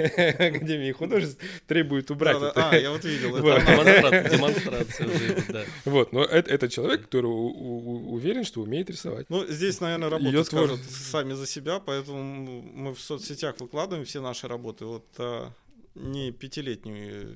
академии 0.48 0.92
художеств 0.92 1.40
требуют 1.68 2.10
убрать 2.10 2.40
Да, 2.40 2.50
это. 2.50 2.70
А, 2.72 2.76
я 2.76 2.90
вот 2.90 3.06
видел 3.06 3.38
Вот. 3.38 3.62
это. 3.62 4.30
Демонстрация. 4.36 5.66
Вот, 5.86 6.12
но 6.12 6.24
это, 6.24 6.50
это 6.52 6.68
человек, 6.70 7.04
который 7.04 7.28
у- 7.28 7.52
у- 7.52 8.14
уверен, 8.14 8.44
что 8.44 8.62
умеет 8.62 8.90
рисовать. 8.90 9.30
Ну, 9.30 9.46
здесь, 9.46 9.80
наверное, 9.80 10.10
работы 10.10 10.30
Её 10.32 10.44
скажут 10.44 10.80
твор- 10.80 10.92
сами 11.12 11.34
за 11.34 11.46
себя, 11.46 11.80
поэтому 11.80 12.24
мы 12.64 12.96
в 12.96 13.00
соцсетях 13.00 13.60
выкладываем 13.60 14.06
все 14.06 14.22
наши 14.22 14.48
работы. 14.48 14.86
Вот 14.86 15.06
а, 15.20 15.52
не 15.96 16.32
пятилетние, 16.32 17.28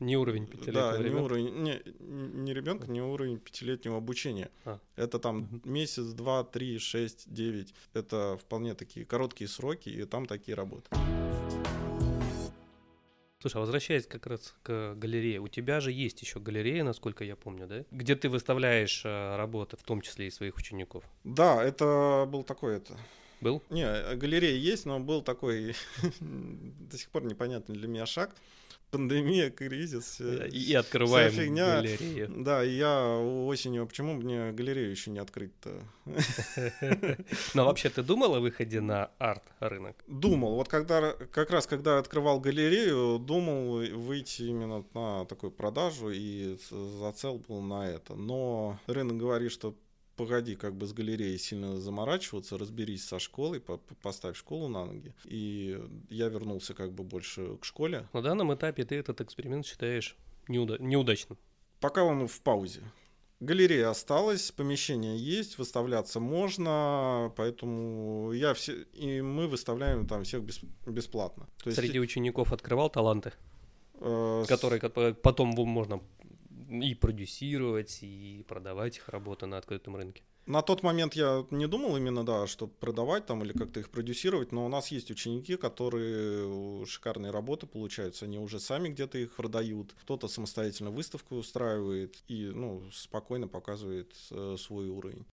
Не 0.00 0.16
уровень 0.16 0.46
да, 0.46 0.52
пятилетнего 0.52 0.96
не 0.96 1.04
ребенка. 1.04 1.24
уровень, 1.24 1.62
не, 1.62 1.82
не 2.44 2.54
ребенка, 2.54 2.90
не 2.90 3.02
уровень 3.02 3.38
пятилетнего 3.38 3.96
обучения. 3.96 4.50
А. 4.64 4.78
Это 4.96 5.18
там 5.18 5.60
месяц, 5.64 6.04
два, 6.12 6.44
три, 6.44 6.78
шесть, 6.78 7.32
девять. 7.32 7.74
Это 7.94 8.36
вполне 8.40 8.74
такие 8.74 9.04
короткие 9.04 9.48
сроки, 9.48 9.88
и 9.88 10.04
там 10.04 10.26
такие 10.26 10.54
работы. 10.54 10.88
Слушай, 13.40 13.58
а 13.58 13.60
возвращаясь 13.60 14.04
как 14.06 14.26
раз 14.26 14.52
к 14.64 14.94
галерее, 14.96 15.38
у 15.40 15.46
тебя 15.46 15.78
же 15.80 15.92
есть 15.92 16.20
еще 16.22 16.40
галерея, 16.40 16.82
насколько 16.82 17.22
я 17.22 17.36
помню, 17.36 17.68
да? 17.68 17.84
Где 17.92 18.16
ты 18.16 18.28
выставляешь 18.28 19.02
э, 19.04 19.36
работы, 19.36 19.76
в 19.76 19.84
том 19.84 20.00
числе 20.00 20.26
и 20.26 20.30
своих 20.30 20.56
учеников. 20.56 21.04
Да, 21.22 21.62
это 21.62 22.26
был 22.28 22.42
такой 22.42 22.76
это. 22.78 22.96
Был? 23.40 23.62
Не, 23.70 23.84
э, 23.84 24.16
галерея 24.16 24.56
есть, 24.56 24.86
но 24.86 24.98
был 25.00 25.22
такой 25.22 25.74
до 26.20 26.96
сих 26.98 27.08
пор 27.10 27.24
непонятный 27.24 27.76
для 27.76 27.88
меня 27.88 28.06
шаг. 28.06 28.34
Пандемия, 28.90 29.50
кризис. 29.50 30.16
э, 30.18 30.48
И, 30.50 30.70
и 30.70 30.74
открываем 30.74 31.30
вся 31.30 31.42
фигня. 31.42 31.76
галерею. 31.82 32.32
Да, 32.42 32.64
и 32.64 32.70
я 32.70 33.18
осенью, 33.18 33.86
почему 33.86 34.14
мне 34.14 34.50
галерею 34.52 34.90
еще 34.90 35.10
не 35.10 35.18
открыть-то? 35.18 35.82
Но 37.54 37.66
вообще 37.66 37.90
ты 37.90 38.02
думал 38.02 38.34
о 38.36 38.40
выходе 38.40 38.80
на 38.80 39.10
арт-рынок? 39.18 39.94
Думал, 40.06 40.54
вот 40.54 40.68
когда, 40.68 41.12
как 41.12 41.50
раз 41.50 41.66
когда 41.66 41.98
открывал 41.98 42.40
галерею, 42.40 43.18
думал 43.18 43.80
выйти 43.94 44.42
именно 44.44 44.82
на 44.94 45.26
такую 45.26 45.50
продажу 45.50 46.10
и 46.10 46.58
зацел 46.70 47.38
был 47.46 47.60
на 47.60 47.86
это. 47.90 48.14
Но 48.14 48.78
рынок 48.86 49.18
говорит, 49.18 49.52
что 49.52 49.74
погоди, 50.18 50.56
как 50.56 50.74
бы 50.74 50.86
с 50.86 50.92
галереей 50.92 51.38
сильно 51.38 51.80
заморачиваться, 51.80 52.58
разберись 52.58 53.06
со 53.06 53.18
школой, 53.18 53.60
по- 53.60 53.78
по- 53.78 53.94
поставь 53.94 54.36
школу 54.36 54.68
на 54.68 54.84
ноги. 54.84 55.14
И 55.24 55.78
я 56.10 56.28
вернулся 56.28 56.74
как 56.74 56.92
бы 56.92 57.04
больше 57.04 57.56
к 57.60 57.64
школе. 57.64 58.06
На 58.12 58.20
данном 58.22 58.52
этапе 58.52 58.84
ты 58.84 58.96
этот 58.96 59.20
эксперимент 59.20 59.64
считаешь 59.66 60.16
неуда- 60.48 60.78
неудачным. 60.82 61.38
Пока 61.80 62.02
он 62.04 62.26
в 62.26 62.40
паузе. 62.40 62.80
Галерея 63.40 63.90
осталась, 63.90 64.50
помещение 64.50 65.16
есть, 65.38 65.58
выставляться 65.58 66.18
можно, 66.20 67.32
поэтому 67.36 68.32
я 68.32 68.52
все 68.52 68.72
и 68.94 69.20
мы 69.22 69.46
выставляем 69.46 70.06
там 70.06 70.22
всех 70.24 70.42
бес- 70.42 70.64
бесплатно. 70.86 71.46
То 71.62 71.70
есть, 71.70 71.80
Среди 71.80 72.00
учеников 72.00 72.52
открывал 72.52 72.90
таланты, 72.90 73.32
э, 74.00 74.44
которые 74.48 74.80
потом 75.14 75.48
можно 75.50 76.00
и 76.68 76.94
продюсировать, 76.94 77.98
и 78.02 78.44
продавать 78.46 78.98
их 78.98 79.08
работы 79.08 79.46
на 79.46 79.58
открытом 79.58 79.96
рынке. 79.96 80.22
На 80.46 80.62
тот 80.62 80.82
момент 80.82 81.12
я 81.12 81.44
не 81.50 81.66
думал 81.66 81.98
именно, 81.98 82.24
да, 82.24 82.46
что 82.46 82.68
продавать 82.68 83.26
там 83.26 83.44
или 83.44 83.52
как-то 83.52 83.80
их 83.80 83.90
продюсировать, 83.90 84.50
но 84.50 84.64
у 84.64 84.68
нас 84.70 84.88
есть 84.88 85.10
ученики, 85.10 85.56
которые 85.56 86.82
э, 86.82 86.86
шикарные 86.86 87.30
работы 87.30 87.66
получаются, 87.66 88.24
они 88.24 88.38
уже 88.38 88.58
сами 88.58 88.88
где-то 88.88 89.18
их 89.18 89.36
продают, 89.36 89.94
кто-то 90.00 90.26
самостоятельно 90.26 90.90
выставку 90.90 91.36
устраивает 91.36 92.16
и, 92.28 92.46
ну, 92.46 92.82
спокойно 92.90 93.46
показывает 93.46 94.14
э, 94.30 94.56
свой 94.58 94.88
уровень. 94.88 95.26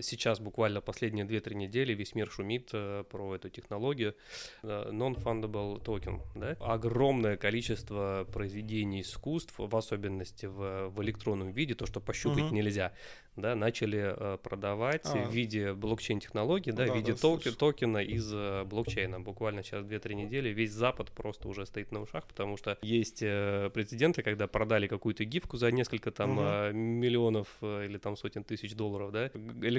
Сейчас 0.00 0.40
буквально 0.40 0.80
последние 0.80 1.24
2-3 1.24 1.54
недели 1.54 1.94
весь 1.94 2.16
мир 2.16 2.28
шумит 2.28 2.70
э, 2.72 3.04
про 3.08 3.36
эту 3.36 3.48
технологию 3.48 4.16
э, 4.64 4.90
Non-Fundable 4.90 5.80
Token. 5.84 6.20
Да? 6.34 6.56
Огромное 6.58 7.36
количество 7.36 8.26
произведений 8.32 9.02
искусств, 9.02 9.54
в 9.56 9.76
особенности 9.76 10.46
в, 10.46 10.88
в 10.88 11.00
электронном 11.04 11.52
виде, 11.52 11.76
то, 11.76 11.86
что 11.86 12.00
пощупать 12.00 12.42
Мгм. 12.46 12.54
нельзя, 12.56 12.92
да, 13.36 13.54
начали 13.54 14.14
э, 14.16 14.38
продавать 14.38 15.06
А. 15.06 15.28
в 15.28 15.32
виде 15.32 15.72
блокчейн-технологии, 15.74 16.72
да, 16.72 16.86
Да, 16.86 16.92
в 16.92 16.96
виде 16.96 17.12
да, 17.12 17.18
слышал. 17.18 17.52
токена 17.52 17.98
из 17.98 18.32
блокчейна. 18.66 19.20
Буквально 19.20 19.62
сейчас 19.62 19.84
2-3 19.84 20.14
недели 20.14 20.48
весь 20.48 20.72
Запад 20.72 21.12
просто 21.12 21.46
уже 21.46 21.66
стоит 21.66 21.92
на 21.92 22.02
ушах, 22.02 22.26
потому 22.26 22.56
что 22.56 22.78
есть 22.82 23.20
прецеденты, 23.20 24.22
когда 24.24 24.48
продали 24.48 24.88
какую-то 24.88 25.24
гифку 25.24 25.56
за 25.56 25.70
несколько 25.70 26.10
там 26.10 26.36
э, 26.40 26.72
миллионов 26.72 27.46
или 27.62 27.98
там 27.98 28.16
сотен 28.16 28.42
тысяч 28.42 28.74
долларов, 28.74 29.12
да. 29.12 29.30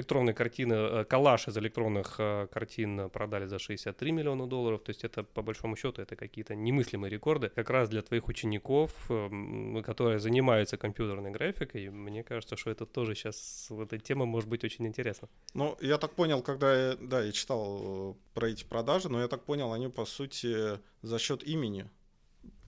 Электронные 0.06 0.34
картины, 0.34 0.74
э, 0.74 1.04
коллаж 1.04 1.48
из 1.48 1.58
электронных 1.58 2.14
э, 2.20 2.46
картин 2.52 3.10
продали 3.10 3.46
за 3.46 3.58
63 3.58 4.12
миллиона 4.12 4.46
долларов, 4.46 4.80
то 4.84 4.90
есть 4.90 5.02
это 5.02 5.24
по 5.24 5.42
большому 5.42 5.74
счету 5.74 6.00
это 6.00 6.14
какие-то 6.14 6.54
немыслимые 6.54 7.10
рекорды. 7.10 7.48
Как 7.48 7.70
раз 7.70 7.88
для 7.88 8.02
твоих 8.02 8.28
учеников, 8.28 8.92
эм, 9.10 9.82
которые 9.82 10.20
занимаются 10.20 10.76
компьютерной 10.76 11.32
графикой, 11.32 11.90
мне 11.90 12.22
кажется, 12.22 12.56
что 12.56 12.70
это 12.70 12.86
тоже 12.86 13.16
сейчас, 13.16 13.68
эта 13.68 13.98
тема 13.98 14.26
может 14.26 14.48
быть 14.48 14.62
очень 14.62 14.86
интересна. 14.86 15.28
Ну, 15.54 15.76
я 15.80 15.98
так 15.98 16.12
понял, 16.12 16.40
когда 16.40 16.94
да, 17.00 17.24
я 17.24 17.32
читал 17.32 18.12
э, 18.12 18.14
про 18.32 18.48
эти 18.48 18.64
продажи, 18.64 19.08
но 19.08 19.20
я 19.20 19.26
так 19.26 19.42
понял, 19.42 19.72
они 19.72 19.88
по 19.88 20.04
сути 20.04 20.78
за 21.02 21.18
счет 21.18 21.42
имени, 21.42 21.90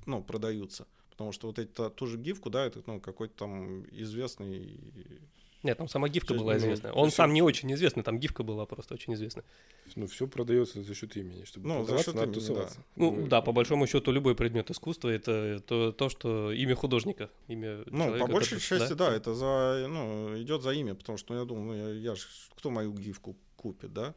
ну, 0.07 0.24
продаются. 0.24 0.88
Потому 1.11 1.31
что 1.31 1.46
вот 1.46 1.61
это 1.61 1.88
ту 1.90 2.07
же 2.09 2.18
гифку, 2.18 2.51
да, 2.51 2.66
это 2.66 2.83
ну, 2.87 3.01
какой-то 3.01 3.35
там 3.35 3.85
известный 3.92 4.81
Нет, 5.68 5.76
там 5.76 5.87
сама 5.88 6.09
гифка 6.09 6.33
есть, 6.33 6.42
была 6.42 6.54
ну, 6.54 6.59
известная. 6.61 6.92
то 6.92 6.98
Он 6.98 7.11
сам 7.11 7.35
не 7.35 7.42
очень 7.42 7.70
известный, 7.74 8.02
там 8.02 8.18
гифка 8.18 8.42
была 8.42 8.64
просто 8.64 8.94
очень 8.94 9.12
известная. 9.12 9.44
Ну, 9.96 10.07
все 10.07 10.26
продается 10.26 10.83
за 10.83 10.94
счет 10.94 11.14
имени. 11.16 11.44
Чтобы 11.44 11.68
Ну, 11.68 11.85
за 11.85 11.98
счет 11.98 12.14
надо 12.14 12.22
имени, 12.24 12.35
тусоваться. 12.35 12.83
Ну 12.96 13.26
да, 13.26 13.42
по 13.42 13.52
большому 13.52 13.87
счету 13.87 14.11
любой 14.12 14.35
предмет 14.35 14.70
искусства 14.70 15.11
это 15.11 15.61
то, 15.61 15.92
то 15.92 16.09
что 16.09 16.52
имя 16.52 16.74
художника, 16.74 17.28
имя 17.48 17.83
Ну, 17.87 18.04
человека, 18.04 18.26
по 18.26 18.33
большей 18.33 18.59
который- 18.59 18.78
части, 18.81 18.92
да, 18.94 19.14
это 19.14 19.35
за, 19.35 19.87
ну, 19.88 20.40
идет 20.40 20.62
за 20.62 20.70
имя, 20.72 20.94
потому 20.94 21.18
что 21.18 21.35
ну, 21.35 21.40
я 21.40 21.44
думаю, 21.44 21.66
ну, 21.66 21.74
я, 21.92 22.11
я 22.11 22.14
ж, 22.14 22.26
кто 22.57 22.70
мою 22.70 22.92
гифку 22.94 23.37
купит, 23.57 23.92
да? 23.92 24.14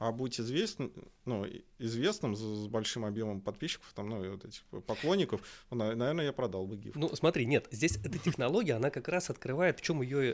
А 0.00 0.12
быть 0.12 0.40
известным, 0.40 0.92
ну, 1.26 1.44
известным 1.78 2.34
с, 2.34 2.66
большим 2.68 3.04
объемом 3.04 3.42
подписчиков, 3.42 3.92
там, 3.94 4.08
ну, 4.08 4.24
и 4.24 4.28
вот 4.30 4.46
этих 4.46 4.62
поклонников, 4.86 5.42
ну, 5.70 5.76
на- 5.76 5.94
наверное, 5.94 6.24
я 6.24 6.32
продал 6.32 6.66
бы 6.66 6.76
гифку. 6.78 6.98
Ну, 6.98 7.14
смотри, 7.14 7.44
нет, 7.44 7.68
здесь 7.70 7.98
эта 8.02 8.18
технология, 8.18 8.72
она 8.76 8.88
как 8.88 9.08
раз 9.08 9.28
открывает, 9.28 9.78
в 9.78 9.82
чем 9.82 10.00
ее 10.00 10.32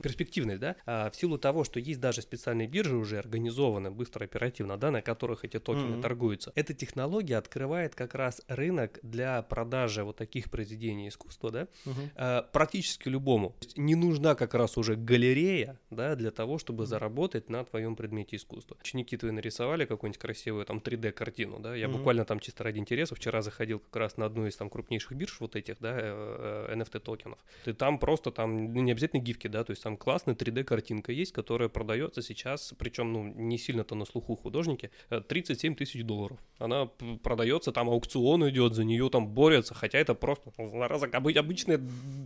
перспективность, 0.00 0.60
да? 0.60 0.76
А, 0.86 1.10
в 1.10 1.16
силу 1.16 1.36
того, 1.36 1.64
что 1.64 1.80
есть 1.80 1.98
даже 1.98 2.22
специальные 2.22 2.68
биржи 2.68 2.94
уже 2.94 3.18
организованы 3.18 3.90
быстро, 3.90 4.22
оперативно, 4.22 4.76
да, 4.78 4.92
на 4.92 5.02
которых 5.02 5.44
эти 5.44 5.58
токены 5.58 5.94
Мгм. 5.94 6.02
торгуются. 6.02 6.52
Эта 6.54 6.72
технология 6.72 7.38
открывает 7.38 7.96
как 7.96 8.14
раз 8.14 8.40
рынок 8.46 9.00
для 9.02 9.42
продажи 9.42 10.04
вот 10.04 10.14
таких 10.16 10.48
произведений 10.48 11.08
искусства, 11.08 11.50
да, 11.50 11.68
Мгм. 11.86 12.10
э, 12.14 12.42
практически 12.52 13.08
любому. 13.08 13.56
То 13.58 13.66
есть 13.66 13.78
не 13.78 13.96
нужна 13.96 14.36
как 14.36 14.54
раз 14.54 14.76
уже 14.78 14.94
галерея, 14.94 15.80
да, 15.90 16.14
для 16.14 16.30
того, 16.30 16.58
чтобы 16.58 16.86
заработать 16.86 17.50
на 17.50 17.64
твоем 17.64 17.96
предмете 17.96 18.36
искусства. 18.36 18.76
Ученики 18.92 19.16
твои 19.16 19.32
нарисовали 19.32 19.86
какую-нибудь 19.86 20.20
красивую 20.20 20.66
там 20.66 20.76
3D-картину, 20.78 21.58
да, 21.60 21.74
я 21.74 21.88
Мгм. 21.88 21.96
буквально 21.96 22.24
там 22.26 22.40
чисто 22.40 22.62
ради 22.62 22.78
интереса 22.78 23.14
вчера 23.14 23.40
заходил 23.40 23.78
как 23.78 23.96
раз 23.96 24.18
на 24.18 24.26
одну 24.26 24.46
из 24.46 24.54
там 24.56 24.68
крупнейших 24.68 25.12
бирж 25.16 25.38
вот 25.40 25.56
этих, 25.56 25.76
да, 25.80 25.96
э, 25.98 26.66
э, 26.68 26.74
NFT-токенов. 26.76 27.38
Ты 27.64 27.72
там 27.72 27.98
просто 27.98 28.30
там, 28.30 28.74
ну, 28.74 28.82
не 28.82 28.92
обязательно 28.92 29.20
гифки, 29.22 29.48
да, 29.48 29.64
то 29.64 29.70
есть 29.70 29.82
там 29.82 29.96
классная 29.96 30.34
3D-картинка 30.34 31.10
есть, 31.10 31.32
которая 31.32 31.70
продается 31.70 32.20
сейчас, 32.20 32.74
причем, 32.78 33.12
ну, 33.14 33.24
не 33.24 33.56
сильно-то 33.56 33.94
на 33.94 34.04
слуху 34.04 34.36
художники, 34.36 34.90
э, 35.10 35.22
37 35.26 35.74
тысяч 35.74 36.04
долларов. 36.04 36.38
Она 36.58 36.90
продается, 37.22 37.72
там 37.72 37.88
аукцион 37.88 38.46
идет, 38.50 38.74
за 38.74 38.84
нее 38.84 39.08
там 39.08 39.26
борются, 39.26 39.72
хотя 39.74 39.98
это 39.98 40.14
просто, 40.14 40.52
ну, 40.58 40.68
зараза, 40.68 41.06
обы- 41.06 41.32
обычная 41.38 41.80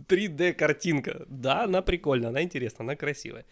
3D-картинка. 0.09 1.25
Да, 1.29 1.63
она 1.63 1.81
прикольная, 1.81 2.29
она 2.29 2.41
интересная, 2.43 2.85
она 2.85 2.95
красивая. 2.97 3.45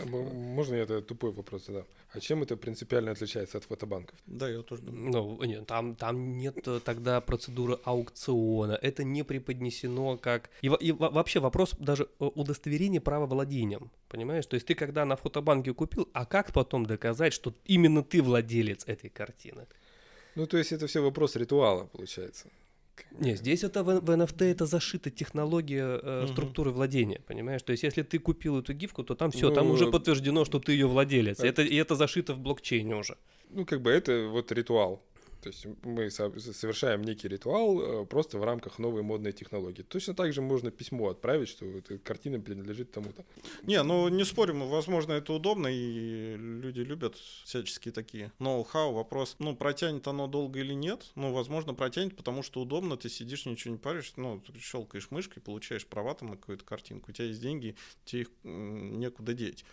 А 0.00 0.06
Можно 0.06 0.76
я 0.76 0.82
это 0.82 1.00
тупой 1.02 1.32
вопрос 1.32 1.66
задам? 1.66 1.84
А 2.12 2.20
чем 2.20 2.42
это 2.42 2.56
принципиально 2.60 3.10
отличается 3.10 3.58
от 3.58 3.64
фотобанков? 3.64 4.18
Да, 4.26 4.48
я 4.48 4.62
тоже 4.62 4.82
думаю. 4.82 5.10
Ну, 5.10 5.44
нет, 5.44 5.66
там, 5.66 5.94
там 5.96 6.36
нет 6.36 6.68
э, 6.68 6.80
тогда 6.84 7.20
процедуры 7.20 7.78
аукциона, 7.84 8.78
это 8.80 9.04
не 9.04 9.24
преподнесено 9.24 10.16
как... 10.16 10.50
И, 10.62 10.66
и 10.80 10.92
во- 10.92 11.10
вообще 11.10 11.40
вопрос 11.40 11.74
даже 11.78 12.04
э, 12.04 12.24
удостоверения 12.34 13.00
права 13.00 13.26
владением, 13.26 13.90
понимаешь? 14.08 14.46
То 14.46 14.54
есть 14.54 14.66
ты 14.66 14.74
когда 14.74 15.04
на 15.04 15.16
фотобанке 15.16 15.74
купил, 15.74 16.08
а 16.12 16.24
как 16.26 16.52
потом 16.52 16.86
доказать, 16.86 17.32
что 17.32 17.54
именно 17.64 18.02
ты 18.02 18.22
владелец 18.22 18.84
этой 18.86 19.10
картины? 19.10 19.66
Ну, 20.36 20.46
то 20.46 20.58
есть 20.58 20.72
это 20.72 20.86
все 20.86 21.02
вопрос 21.02 21.36
ритуала, 21.36 21.86
получается. 21.86 22.48
Не, 23.18 23.36
здесь 23.36 23.64
это 23.64 23.82
в, 23.82 24.00
в 24.00 24.10
NFT 24.10 24.44
это 24.50 24.66
зашита 24.66 25.10
технология 25.10 26.00
э, 26.02 26.22
Мгм. 26.24 26.32
структуры 26.32 26.70
владения, 26.70 27.20
понимаешь? 27.26 27.62
То 27.62 27.72
есть 27.72 27.82
если 27.84 28.02
ты 28.02 28.18
купил 28.18 28.58
эту 28.58 28.72
гифку, 28.72 29.02
то 29.04 29.14
там 29.14 29.30
все, 29.30 29.50
там 29.50 29.68
Ну, 29.68 29.74
уже 29.74 29.90
подтверждено, 29.90 30.44
что 30.44 30.58
ты 30.58 30.72
ее 30.72 30.86
владелец. 30.86 31.40
а- 31.40 31.46
Это, 31.46 31.62
и 31.62 31.74
это 31.76 31.94
зашито 31.94 32.34
в 32.34 32.38
блокчейне 32.38 32.96
уже. 32.96 33.16
Ну, 33.50 33.64
как 33.66 33.80
бы 33.82 33.90
это 33.90 34.28
вот 34.28 34.52
ритуал. 34.52 35.02
То 35.40 35.48
есть 35.48 35.66
мы 35.82 36.10
со- 36.10 36.38
совершаем 36.38 37.02
некий 37.02 37.28
ритуал 37.28 38.02
э, 38.02 38.06
просто 38.06 38.38
в 38.38 38.44
рамках 38.44 38.78
новой 38.78 39.02
модной 39.02 39.32
технологии. 39.32 39.82
Точно 39.82 40.14
так 40.14 40.32
же 40.32 40.42
можно 40.42 40.70
письмо 40.70 41.08
отправить, 41.10 41.48
что 41.48 41.64
эта 41.66 41.98
картина 41.98 42.40
принадлежит 42.40 42.92
тому-то. 42.92 43.24
Не, 43.62 43.82
ну 43.82 44.08
не 44.08 44.24
спорим, 44.24 44.68
возможно, 44.68 45.12
это 45.12 45.32
удобно, 45.32 45.68
и 45.68 46.36
люди 46.36 46.80
любят 46.80 47.16
всяческие 47.44 47.92
такие 47.92 48.32
ноу-хау. 48.38 48.92
Вопрос, 48.92 49.36
ну, 49.38 49.56
протянет 49.56 50.06
оно 50.06 50.26
долго 50.26 50.60
или 50.60 50.74
нет? 50.74 51.10
Ну, 51.14 51.32
возможно, 51.32 51.74
протянет, 51.74 52.16
потому 52.16 52.42
что 52.42 52.60
удобно, 52.60 52.96
ты 52.96 53.08
сидишь, 53.08 53.46
ничего 53.46 53.72
не 53.72 53.78
паришь, 53.78 54.12
ну, 54.16 54.42
щелкаешь 54.60 55.10
мышкой, 55.10 55.42
получаешь 55.42 55.86
права 55.86 56.14
там 56.14 56.30
на 56.30 56.36
какую-то 56.36 56.64
картинку, 56.64 57.10
у 57.10 57.14
тебя 57.14 57.26
есть 57.26 57.40
деньги, 57.40 57.76
тебе 58.04 58.22
их 58.22 58.28
некуда 58.42 59.34
деть. 59.34 59.64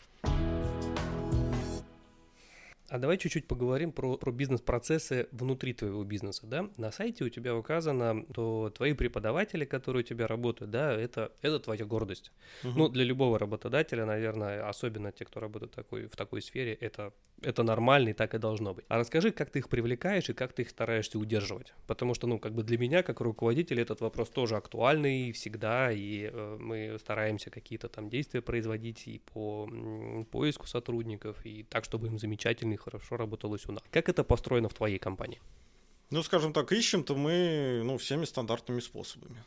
А 2.89 2.99
давай 2.99 3.17
чуть-чуть 3.17 3.47
поговорим 3.47 3.91
про, 3.91 4.17
про 4.17 4.31
бизнес-процессы 4.31 5.27
внутри 5.31 5.73
твоего 5.73 6.03
бизнеса, 6.05 6.47
да? 6.47 6.69
На 6.77 6.91
сайте 6.91 7.25
у 7.25 7.29
тебя 7.29 7.53
указано, 7.55 8.25
что 8.31 8.69
твои 8.69 8.93
преподаватели, 8.93 9.65
которые 9.65 10.03
у 10.03 10.05
тебя 10.05 10.25
работают, 10.25 10.71
да, 10.71 10.93
это, 10.93 11.33
это 11.41 11.59
твоя 11.59 11.85
гордость. 11.85 12.31
Мгм. 12.63 12.77
Ну, 12.77 12.87
для 12.89 13.03
любого 13.03 13.37
работодателя, 13.39 14.05
наверное, 14.05 14.67
особенно 14.67 15.11
те, 15.11 15.25
кто 15.25 15.41
работает 15.41 15.73
такой, 15.73 16.05
в 16.07 16.15
такой 16.15 16.41
сфере, 16.41 16.73
это, 16.75 17.11
это 17.41 17.63
нормально 17.63 18.09
и 18.09 18.13
так 18.13 18.33
и 18.35 18.37
должно 18.37 18.73
быть. 18.73 18.85
А 18.87 18.97
расскажи, 18.97 19.31
как 19.31 19.49
ты 19.49 19.59
их 19.59 19.67
привлекаешь 19.67 20.29
и 20.29 20.33
как 20.33 20.53
ты 20.53 20.61
их 20.61 20.69
стараешься 20.69 21.19
удерживать. 21.19 21.73
Потому 21.87 22.13
что, 22.13 22.25
ну, 22.25 22.39
как 22.39 22.53
бы 22.53 22.63
для 22.63 22.77
меня, 22.77 23.03
как 23.03 23.19
руководителя, 23.19 23.81
этот 23.81 23.99
вопрос 23.99 24.29
тоже 24.29 24.55
актуальный 24.55 25.33
всегда, 25.33 25.91
и 25.91 26.29
э, 26.31 26.57
мы 26.57 26.95
стараемся 26.99 27.49
какие-то 27.49 27.89
там 27.89 28.09
действия 28.09 28.41
производить 28.41 29.07
и 29.07 29.19
по 29.33 29.67
м, 29.69 30.25
поиску 30.25 30.67
сотрудников, 30.67 31.45
и 31.45 31.63
так, 31.63 31.83
чтобы 31.83 32.07
им 32.07 32.17
замечательно 32.17 32.76
и 32.77 32.81
хорошо 32.83 33.17
работалось 33.17 33.65
у 33.67 33.71
нас. 33.71 33.83
Как 33.91 34.09
это 34.09 34.23
построено 34.23 34.69
в 34.69 34.73
твоей 34.73 34.99
компании? 34.99 35.39
Ну, 36.11 36.23
скажем 36.23 36.53
так, 36.53 36.71
ищем-то 36.71 37.15
мы, 37.15 37.81
ну, 37.83 37.97
всеми 37.97 38.25
стандартными 38.25 38.79
способами. 38.79 39.43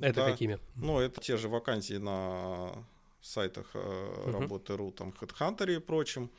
Это 0.00 0.20
Да. 0.20 0.30
какими? 0.30 0.58
Ну, 0.76 1.00
это 1.00 1.20
те 1.20 1.36
же 1.36 1.48
вакансии 1.48 1.98
на 1.98 2.70
сайтах 3.22 3.66
э, 3.74 4.24
Мгм. 4.26 4.32
работы.ру, 4.40 4.90
там, 4.92 5.12
HeadHunter 5.20 5.76
и 5.76 5.80
прочим. 5.80 6.30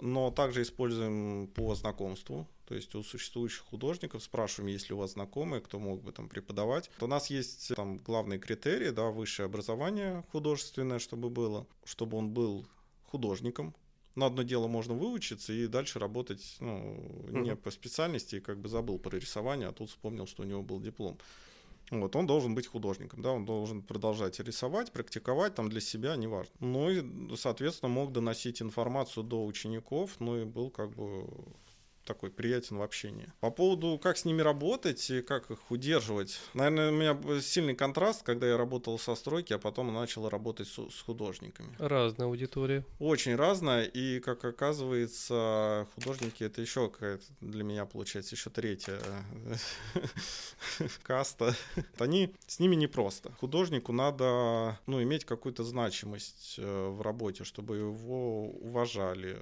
Но 0.00 0.30
также 0.30 0.62
используем 0.62 1.46
по 1.54 1.74
знакомству. 1.74 2.46
То 2.66 2.74
есть 2.74 2.94
у 2.94 3.02
существующих 3.02 3.62
художников 3.70 4.22
спрашиваем, 4.22 4.72
есть 4.72 4.88
ли 4.88 4.94
у 4.94 4.98
вас 4.98 5.12
знакомые, 5.12 5.60
кто 5.60 5.78
мог 5.78 6.02
бы 6.02 6.12
там 6.12 6.28
преподавать. 6.28 6.90
У 7.00 7.06
нас 7.06 7.30
есть 7.30 7.74
там 7.76 7.98
главные 7.98 8.38
критерии, 8.38 8.90
да, 8.90 9.10
высшее 9.10 9.46
образование 9.46 10.24
художественное, 10.32 10.98
чтобы 10.98 11.28
было, 11.28 11.66
чтобы 11.84 12.16
он 12.16 12.30
был 12.30 12.64
художником. 13.10 13.74
На 14.16 14.26
одно 14.26 14.42
дело 14.42 14.68
можно 14.68 14.94
выучиться 14.94 15.52
и 15.52 15.66
дальше 15.66 15.98
работать, 15.98 16.56
ну, 16.60 16.96
не 17.28 17.52
Мгм. 17.52 17.56
по 17.56 17.70
специальности, 17.70 18.36
и 18.36 18.40
как 18.40 18.58
бы 18.58 18.68
забыл 18.68 18.98
про 18.98 19.16
рисование, 19.16 19.68
а 19.68 19.72
тут 19.72 19.90
вспомнил, 19.90 20.26
что 20.26 20.42
у 20.42 20.46
него 20.46 20.62
был 20.62 20.80
диплом. 20.80 21.18
Вот, 21.90 22.16
он 22.16 22.26
должен 22.26 22.54
быть 22.54 22.66
художником, 22.66 23.20
да, 23.20 23.32
он 23.32 23.44
должен 23.44 23.82
продолжать 23.82 24.40
рисовать, 24.40 24.90
практиковать 24.92 25.54
там 25.54 25.68
для 25.68 25.80
себя, 25.80 26.16
неважно. 26.16 26.52
Ну 26.60 26.90
и, 26.90 27.36
соответственно, 27.36 27.90
мог 27.90 28.12
доносить 28.12 28.62
информацию 28.62 29.22
до 29.22 29.44
учеников, 29.44 30.16
ну 30.18 30.36
и 30.40 30.44
был 30.44 30.70
как 30.70 30.90
бы 30.94 31.26
такой 32.04 32.30
приятен 32.30 32.78
в 32.78 32.82
общении. 32.82 33.32
По 33.40 33.50
поводу, 33.50 33.98
как 34.02 34.16
с 34.16 34.24
ними 34.24 34.42
работать 34.42 35.10
и 35.10 35.22
как 35.22 35.50
их 35.50 35.70
удерживать. 35.70 36.40
Наверное, 36.54 36.90
у 36.90 36.94
меня 36.94 37.14
был 37.14 37.40
сильный 37.40 37.74
контраст, 37.74 38.22
когда 38.22 38.46
я 38.46 38.56
работал 38.56 38.98
со 38.98 39.14
стройки, 39.14 39.52
а 39.52 39.58
потом 39.58 39.92
начал 39.92 40.28
работать 40.28 40.68
с, 40.68 40.90
с 40.90 41.00
художниками. 41.02 41.74
Разная 41.78 42.26
аудитория. 42.26 42.84
Очень 42.98 43.36
разное, 43.36 43.84
и, 43.84 44.20
как 44.20 44.44
оказывается, 44.44 45.88
художники 45.94 46.44
это 46.44 46.60
еще 46.60 46.88
какая-то 46.90 47.24
для 47.40 47.64
меня 47.64 47.86
получается 47.86 48.34
еще 48.34 48.50
третья 48.50 48.98
э, 49.94 50.86
каста. 51.02 51.54
Они 51.98 52.34
с 52.46 52.58
ними 52.58 52.74
непросто. 52.74 53.32
Художнику 53.40 53.92
надо 53.92 54.78
ну, 54.86 55.02
иметь 55.02 55.24
какую-то 55.24 55.64
значимость 55.64 56.56
э, 56.58 56.88
в 56.88 57.02
работе, 57.02 57.44
чтобы 57.44 57.76
его 57.76 58.50
уважали, 58.50 59.38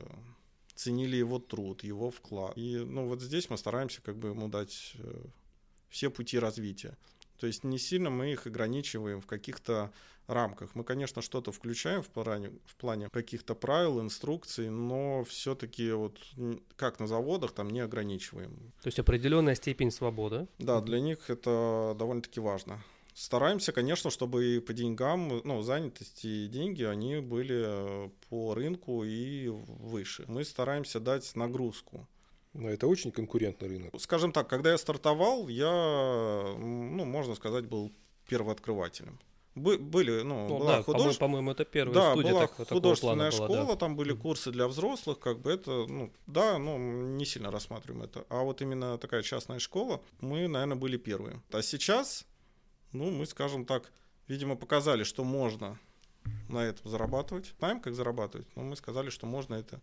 ценили 0.82 1.16
его 1.16 1.38
труд, 1.38 1.84
его 1.84 2.10
вклад. 2.10 2.52
И 2.56 2.76
ну 2.76 3.06
вот 3.06 3.20
здесь 3.20 3.50
мы 3.50 3.56
стараемся 3.56 4.02
как 4.02 4.16
бы 4.16 4.28
ему 4.28 4.48
дать 4.48 4.94
э, 4.98 5.24
все 5.88 6.10
пути 6.10 6.38
развития. 6.38 6.96
То 7.38 7.46
есть 7.46 7.64
не 7.64 7.78
сильно 7.78 8.10
мы 8.10 8.32
их 8.32 8.46
ограничиваем 8.46 9.20
в 9.20 9.26
каких-то 9.26 9.92
рамках. 10.26 10.74
Мы, 10.74 10.84
конечно, 10.84 11.22
что-то 11.22 11.52
включаем 11.52 12.02
в 12.02 12.08
плане, 12.08 12.50
в 12.66 12.76
плане 12.76 13.08
каких-то 13.12 13.54
правил, 13.54 14.00
инструкций, 14.00 14.70
но 14.70 15.24
все-таки 15.24 15.92
вот 15.92 16.18
как 16.76 17.00
на 17.00 17.06
заводах 17.06 17.52
там 17.52 17.70
не 17.70 17.80
ограничиваем. 17.80 18.72
То 18.82 18.88
есть 18.88 18.98
определенная 18.98 19.54
степень 19.54 19.90
свободы. 19.90 20.46
Да, 20.58 20.80
для 20.80 21.00
них 21.00 21.30
это 21.30 21.94
довольно-таки 21.98 22.40
важно. 22.40 22.82
Стараемся, 23.14 23.72
конечно, 23.72 24.10
чтобы 24.10 24.56
и 24.56 24.60
по 24.60 24.72
деньгам, 24.72 25.40
ну, 25.44 25.62
занятости 25.62 26.26
и 26.26 26.48
деньги, 26.48 26.82
они 26.82 27.16
были 27.20 27.62
э, 27.66 28.10
по 28.30 28.54
рынку 28.54 29.04
и 29.04 29.48
выше. 29.48 30.24
Мы 30.28 30.44
стараемся 30.44 30.98
дать 31.00 31.34
нагрузку. 31.36 32.08
Но 32.54 32.68
это 32.68 32.86
очень 32.86 33.10
конкурентный 33.12 33.68
рынок. 33.68 33.94
Скажем 34.00 34.32
так, 34.32 34.48
когда 34.48 34.70
я 34.72 34.78
стартовал, 34.78 35.48
я, 35.48 35.70
ну, 36.58 37.04
можно 37.04 37.34
сказать, 37.34 37.66
был 37.66 37.92
первооткрывателем. 38.28 39.18
Бы- 39.54 39.76
были, 39.78 40.22
ну, 40.22 40.48
Ну, 40.48 40.58
была 40.60 40.76
да, 40.76 40.82
худож- 40.82 41.18
по-моему, 41.18 41.18
по-моему, 41.18 41.50
это 41.50 41.64
первая 41.66 41.94
да, 41.94 42.12
студия 42.12 42.30
была 42.32 42.40
так- 42.46 42.68
художественная 42.68 43.30
плана 43.30 43.48
была, 43.48 43.56
школа, 43.58 43.74
да. 43.74 43.76
там 43.76 43.96
были 43.96 44.12
курсы 44.14 44.50
для 44.50 44.66
взрослых, 44.66 45.18
как 45.18 45.40
бы 45.40 45.50
это, 45.50 45.70
ну, 45.88 46.10
да, 46.26 46.58
ну, 46.58 46.78
не 46.78 47.26
сильно 47.26 47.50
рассматриваем 47.50 48.02
это. 48.04 48.24
А 48.30 48.42
вот 48.44 48.62
именно 48.62 48.96
такая 48.96 49.22
частная 49.22 49.58
школа, 49.58 50.00
мы, 50.20 50.48
наверное, 50.48 50.76
были 50.78 50.96
первые. 50.96 51.42
А 51.52 51.60
сейчас, 51.60 52.24
ну, 52.92 53.10
мы, 53.10 53.26
скажем 53.26 53.64
так, 53.64 53.90
видимо, 54.28 54.56
показали, 54.56 55.04
что 55.04 55.24
можно 55.24 55.78
на 56.48 56.64
этом 56.64 56.88
зарабатывать. 56.90 57.54
Знаем, 57.58 57.80
как 57.80 57.94
зарабатывать, 57.94 58.46
но 58.54 58.62
мы 58.62 58.76
сказали, 58.76 59.10
что 59.10 59.26
можно 59.26 59.54
это 59.54 59.80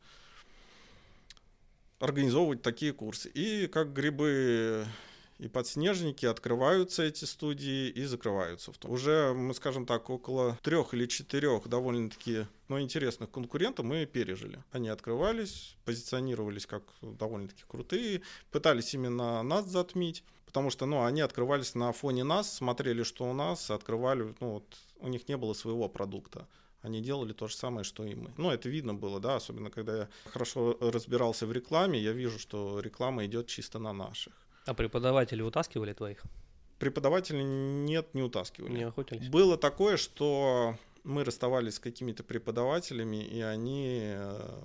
организовывать 2.00 2.62
такие 2.62 2.94
курсы. 2.94 3.30
И 3.30 3.68
как 3.68 3.94
грибы 3.94 4.86
и 5.40 5.48
подснежники 5.48 6.26
открываются 6.26 7.04
эти 7.04 7.26
студии 7.26 7.90
и 7.90 8.04
закрываются. 8.04 8.72
Уже, 8.84 9.34
мы 9.34 9.54
скажем 9.54 9.86
так, 9.86 10.10
около 10.10 10.58
трех 10.62 10.94
или 10.94 11.06
четырех 11.08 11.68
довольно-таки 11.68 12.46
ну, 12.68 12.80
интересных 12.80 13.32
конкурентов 13.32 13.86
мы 13.86 14.06
пережили. 14.06 14.62
Они 14.72 14.90
открывались, 14.90 15.76
позиционировались 15.86 16.66
как 16.66 16.84
довольно-таки 17.02 17.64
крутые, 17.68 18.22
пытались 18.52 18.94
именно 18.94 19.42
нас 19.42 19.66
затмить, 19.66 20.24
потому 20.46 20.70
что 20.70 20.86
ну, 20.86 21.06
они 21.06 21.22
открывались 21.22 21.74
на 21.74 21.92
фоне 21.94 22.26
нас, 22.26 22.54
смотрели, 22.54 23.04
что 23.04 23.24
у 23.24 23.34
нас, 23.34 23.72
открывали, 23.72 24.36
ну, 24.42 24.54
вот, 24.56 24.78
у 25.00 25.08
них 25.08 25.28
не 25.30 25.38
было 25.38 25.54
своего 25.54 25.88
продукта. 25.88 26.48
Они 26.82 27.02
делали 27.02 27.34
то 27.34 27.48
же 27.48 27.56
самое, 27.56 27.84
что 27.84 28.06
и 28.06 28.16
мы. 28.16 28.32
Ну, 28.38 28.52
это 28.52 28.70
видно 28.70 28.94
было, 28.94 29.20
да, 29.20 29.36
особенно 29.36 29.70
когда 29.70 29.98
я 29.98 30.10
хорошо 30.26 30.78
разбирался 30.80 31.46
в 31.46 31.52
рекламе, 31.52 32.00
я 32.00 32.12
вижу, 32.14 32.40
что 32.40 32.80
реклама 32.80 33.26
идет 33.26 33.48
чисто 33.48 33.80
на 33.80 33.94
наших. 33.94 34.34
А 34.70 34.76
преподаватели 34.76 35.42
утаскивали 35.42 35.94
твоих? 35.94 36.22
Преподаватели 36.78 37.42
нет, 37.42 38.14
не 38.14 38.22
утаскивали. 38.22 38.72
Не 38.72 38.84
охотились? 38.84 39.28
Было 39.28 39.58
такое, 39.58 39.98
что 39.98 40.76
мы 41.04 41.24
расставались 41.24 41.76
с 41.76 41.80
какими-то 41.80 42.24
преподавателями, 42.24 43.24
и 43.24 43.42
они 43.42 43.98
э, 44.14 44.62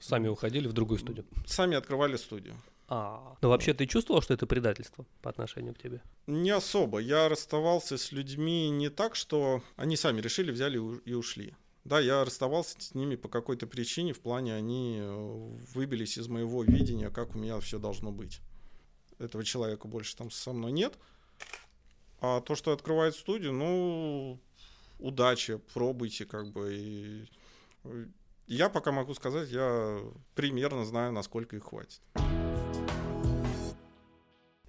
Сами 0.00 0.26
уходили 0.26 0.66
в 0.66 0.72
другую 0.72 0.98
студию? 0.98 1.26
сами 1.46 1.76
открывали 1.76 2.16
студию. 2.16 2.56
А, 2.88 3.36
но 3.40 3.50
вообще 3.50 3.72
ты 3.72 3.86
чувствовал, 3.86 4.20
что 4.20 4.34
это 4.34 4.48
предательство 4.48 5.06
по 5.22 5.30
отношению 5.30 5.74
к 5.74 5.78
тебе? 5.78 6.02
Не 6.26 6.50
особо. 6.50 6.98
Я 6.98 7.28
расставался 7.28 7.98
с 7.98 8.10
людьми 8.10 8.68
не 8.68 8.88
так, 8.88 9.14
что 9.14 9.62
они 9.76 9.96
сами 9.96 10.20
решили, 10.20 10.50
взяли 10.50 10.80
и 11.04 11.14
ушли. 11.14 11.54
Да, 11.84 12.00
я 12.00 12.24
расставался 12.24 12.80
с 12.80 12.96
ними 12.96 13.14
по 13.14 13.28
какой-то 13.28 13.68
причине, 13.68 14.12
в 14.12 14.18
плане 14.18 14.56
они 14.56 14.98
э, 15.00 15.56
выбились 15.72 16.18
из 16.18 16.26
моего 16.26 16.64
видения, 16.64 17.10
как 17.10 17.36
у 17.36 17.38
меня 17.38 17.60
все 17.60 17.78
должно 17.78 18.10
быть. 18.10 18.40
Этого 19.20 19.44
человека 19.44 19.86
больше 19.86 20.16
там 20.16 20.30
со 20.30 20.52
мной 20.52 20.72
нет. 20.72 20.98
А 22.20 22.40
то, 22.40 22.54
что 22.54 22.72
открывает 22.72 23.14
студию, 23.14 23.52
ну, 23.52 24.38
удачи, 24.98 25.60
пробуйте, 25.74 26.24
как 26.24 26.50
бы. 26.50 26.74
И... 26.74 27.26
Я 28.46 28.68
пока 28.68 28.92
могу 28.92 29.14
сказать, 29.14 29.50
я 29.50 30.00
примерно 30.34 30.84
знаю, 30.84 31.12
насколько 31.12 31.56
их 31.56 31.64
хватит. 31.64 32.00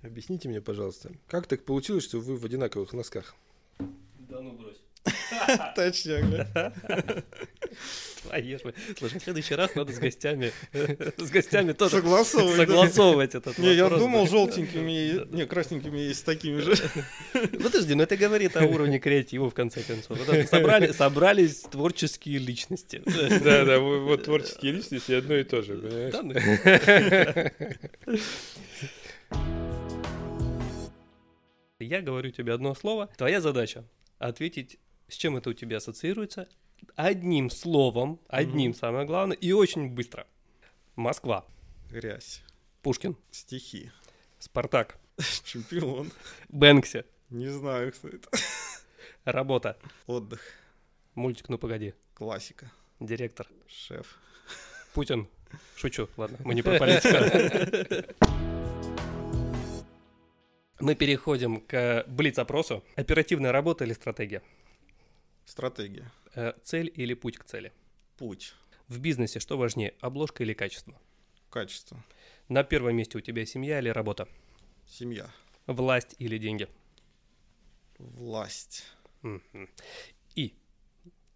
Объясните 0.01 0.49
мне, 0.49 0.61
пожалуйста, 0.61 1.11
как 1.27 1.47
так 1.47 1.63
получилось, 1.63 2.03
что 2.03 2.19
вы 2.19 2.35
в 2.35 2.45
одинаковых 2.45 2.91
носках? 2.93 3.35
Да 3.79 4.41
ну 4.41 4.51
брось. 4.53 4.81
Точно, 5.75 6.19
Твои 6.19 6.43
ж 8.23 8.62
вы. 8.63 8.73
Слушай, 8.97 9.19
в 9.19 9.23
следующий 9.23 9.55
раз 9.55 9.75
надо 9.75 9.91
с 9.93 9.99
гостями, 9.99 10.51
с 10.73 11.29
гостями 11.29 11.73
тоже 11.73 11.97
Согласовывать. 11.97 12.55
согласовывать 12.57 13.36
этот 13.36 13.57
Не, 13.57 13.73
я 13.73 13.89
думал, 13.89 14.25
да. 14.25 14.29
желтенькими, 14.31 15.12
Да, 15.17 15.25
да. 15.25 15.38
не, 15.38 15.45
красненькими 15.45 15.97
есть 15.99 16.25
такими 16.25 16.60
же. 16.62 16.75
Подожди, 17.63 17.93
ну 17.95 18.03
это 18.03 18.17
говорит 18.17 18.55
о 18.57 18.65
уровне 18.65 18.99
креатива, 18.99 19.49
в 19.49 19.53
конце 19.53 19.81
концов. 19.84 20.17
Собрали, 20.49 20.91
собрались 20.91 21.62
творческие 21.62 22.38
личности. 22.39 23.01
Да, 23.43 23.65
да, 23.65 23.79
вот 23.79 24.23
творческие 24.23 24.73
личности 24.73 25.12
одно 25.13 25.36
и 25.36 25.43
то 25.43 25.62
же, 25.62 25.77
понимаешь? 25.77 26.13
Да, 26.13 26.21
ну. 26.23 26.34
Я 31.79 32.01
говорю 32.01 32.29
тебе 32.31 32.53
одно 32.53 32.75
слово. 32.75 33.10
Твоя 33.17 33.41
задача 33.41 33.84
ответить, 34.19 34.77
с 35.07 35.15
чем 35.15 35.36
это 35.38 35.49
у 35.49 35.53
тебя 35.53 35.77
ассоциируется, 35.77 36.47
одним 36.96 37.50
словом, 37.50 38.20
одним 38.28 38.74
самое 38.74 39.06
главное, 39.06 39.38
и 39.38 39.52
очень 39.52 39.89
быстро. 39.89 40.26
Москва, 40.96 41.46
Грязь. 41.89 42.44
Пушкин, 42.82 43.15
Стихи. 43.32 43.91
Спартак, 44.39 44.98
Чемпион. 45.44 46.12
Бэнкси, 46.50 47.06
Не 47.30 47.48
знаю, 47.50 47.91
кто 47.94 48.08
это. 48.08 48.30
работа, 49.26 49.78
Отдых. 50.08 50.41
мультик 51.15 51.50
«Ну 51.50 51.58
погоди», 51.58 51.94
Классика. 52.13 52.72
директор, 53.00 53.48
Шеф. 53.67 54.17
Путин. 54.94 55.28
Шучу, 55.76 56.08
ладно, 56.17 56.38
мы 56.44 56.54
не 56.56 56.62
про 56.62 56.78
политику. 56.80 57.17
Мы 60.80 60.96
переходим 60.96 61.62
к 61.62 62.06
блиц-опросу. 62.08 62.84
Оперативная 62.96 63.52
работа 63.52 63.84
или 63.86 63.94
стратегия? 63.94 64.41
Стратегия. 65.46 66.12
Э, 66.34 66.54
Цель 66.63 66.91
или 66.96 67.13
путь 67.13 67.38
к 67.38 67.44
цели? 67.44 67.74
Путь. 68.17 68.54
В 68.88 69.00
бизнесе 69.00 69.39
что 69.39 69.58
важнее, 69.58 69.96
обложка 70.00 70.44
или 70.44 70.54
качество? 70.54 71.00
Качество. 71.50 72.04
На 72.48 72.63
первом 72.63 72.96
месте 72.96 73.17
у 73.17 73.22
тебя 73.22 73.46
семья 73.46 73.80
или 73.80 73.89
работа? 73.89 74.28
Семья. 74.88 75.30
Власть 75.67 76.15
или 76.20 76.38
деньги? 76.38 76.67
Власть. 77.98 78.86
Мгм. 79.22 79.70
И 80.36 80.56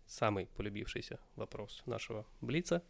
самый 0.07 0.47
полюбившийся 0.47 1.19
вопрос 1.35 1.83
нашего 1.85 2.25
Блица. 2.41 2.83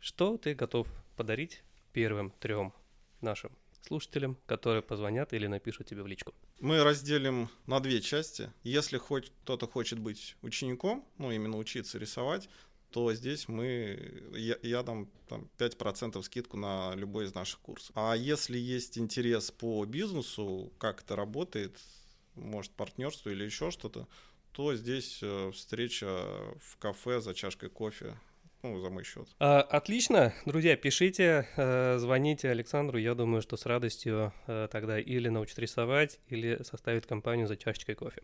Что 0.00 0.36
ты 0.36 0.54
готов 0.54 0.88
подарить 1.16 1.62
первым 1.92 2.30
трем 2.40 2.72
нашим 3.20 3.56
слушателям, 3.86 4.36
которые 4.46 4.82
позвонят 4.82 5.32
или 5.32 5.46
напишут 5.46 5.88
тебе 5.88 6.02
в 6.02 6.06
личку? 6.06 6.34
Мы 6.60 6.82
разделим 6.82 7.48
на 7.66 7.80
две 7.80 8.00
части. 8.00 8.52
Если 8.62 8.98
хоть 8.98 9.32
кто-то 9.42 9.66
хочет 9.66 9.98
быть 9.98 10.36
учеником, 10.42 11.04
ну 11.18 11.30
именно 11.30 11.58
учиться 11.58 11.98
рисовать, 11.98 12.48
то 12.90 13.12
здесь 13.14 13.48
мы, 13.48 14.22
я, 14.34 14.56
я 14.62 14.82
дам 14.82 15.08
там, 15.26 15.48
5% 15.58 16.22
скидку 16.22 16.56
на 16.56 16.94
любой 16.94 17.24
из 17.24 17.34
наших 17.34 17.58
курсов. 17.60 17.90
А 17.94 18.14
если 18.14 18.58
есть 18.58 18.98
интерес 18.98 19.50
по 19.50 19.84
бизнесу, 19.86 20.72
как 20.78 21.02
это 21.02 21.16
работает, 21.16 21.78
может 22.34 22.72
партнерство 22.72 23.30
или 23.30 23.44
еще 23.44 23.70
что-то, 23.70 24.06
то 24.52 24.74
здесь 24.74 25.20
э, 25.22 25.50
встреча 25.52 26.06
в 26.60 26.76
кафе 26.78 27.20
за 27.20 27.34
чашкой 27.34 27.70
кофе, 27.70 28.18
ну, 28.62 28.80
за 28.80 28.90
мой 28.90 29.04
счет. 29.04 29.28
А, 29.38 29.60
Отлично, 29.60 30.32
друзья, 30.46 30.76
пишите, 30.76 31.48
э, 31.56 31.98
звоните 31.98 32.50
Александру. 32.50 32.98
Я 32.98 33.14
думаю, 33.14 33.42
что 33.42 33.56
с 33.56 33.66
радостью 33.66 34.32
э, 34.46 34.68
тогда 34.70 34.98
или 34.98 35.28
научит 35.28 35.58
рисовать, 35.58 36.20
или 36.28 36.62
составит 36.62 37.06
компанию 37.06 37.46
за 37.46 37.56
чашечкой 37.56 37.94
кофе. 37.94 38.22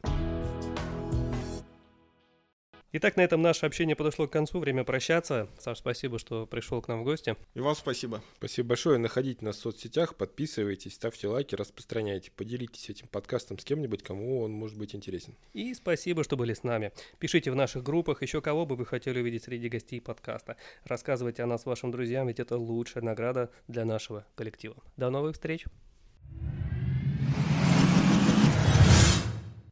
Итак, 2.91 3.19
на 3.19 3.21
этом 3.21 3.43
наше 3.43 3.67
общение 3.67 3.95
подошло 3.95 4.27
к 4.27 4.33
концу. 4.33 4.61
Время 4.61 4.83
прощаться. 4.83 5.47
Саш, 5.59 5.77
спасибо, 5.77 6.19
что 6.19 6.47
пришел 6.47 6.81
к 6.81 6.89
нам 6.89 7.03
в 7.03 7.05
гости. 7.05 7.37
И 7.53 7.61
вам 7.61 7.75
спасибо. 7.75 8.23
Спасибо 8.39 8.69
большое. 8.69 8.97
Находите 8.97 9.45
нас 9.45 9.59
в 9.59 9.61
соцсетях, 9.61 10.15
подписывайтесь, 10.15 10.95
ставьте 10.95 11.29
лайки, 11.29 11.55
распространяйте. 11.55 12.31
Поделитесь 12.31 12.89
этим 12.89 13.07
подкастом 13.09 13.59
с 13.59 13.65
кем-нибудь, 13.65 14.03
кому 14.03 14.41
он 14.41 14.53
может 14.53 14.79
быть 14.79 14.95
интересен. 14.95 15.35
И 15.53 15.75
спасибо, 15.75 16.25
что 16.25 16.39
были 16.39 16.55
с 16.55 16.63
нами. 16.63 16.93
Пишите 17.19 17.51
в 17.51 17.57
наших 17.57 17.83
группах 17.83 18.23
еще 18.23 18.41
кого 18.41 18.65
бы 18.65 18.75
вы 18.75 18.87
хотели 18.87 19.21
увидеть 19.21 19.45
среди 19.45 19.69
гостей 19.69 20.01
подкаста. 20.01 20.57
Рассказывайте 20.85 21.43
о 21.43 21.47
нас 21.47 21.67
вашим 21.67 21.91
друзьям, 21.91 22.29
ведь 22.29 22.41
это 22.41 22.57
лучшая 22.57 23.05
награда 23.05 23.51
для 23.67 23.85
нашего 23.85 24.25
коллектива. 24.35 24.77
До 24.97 25.11
новых 25.11 25.35
встреч! 25.35 25.67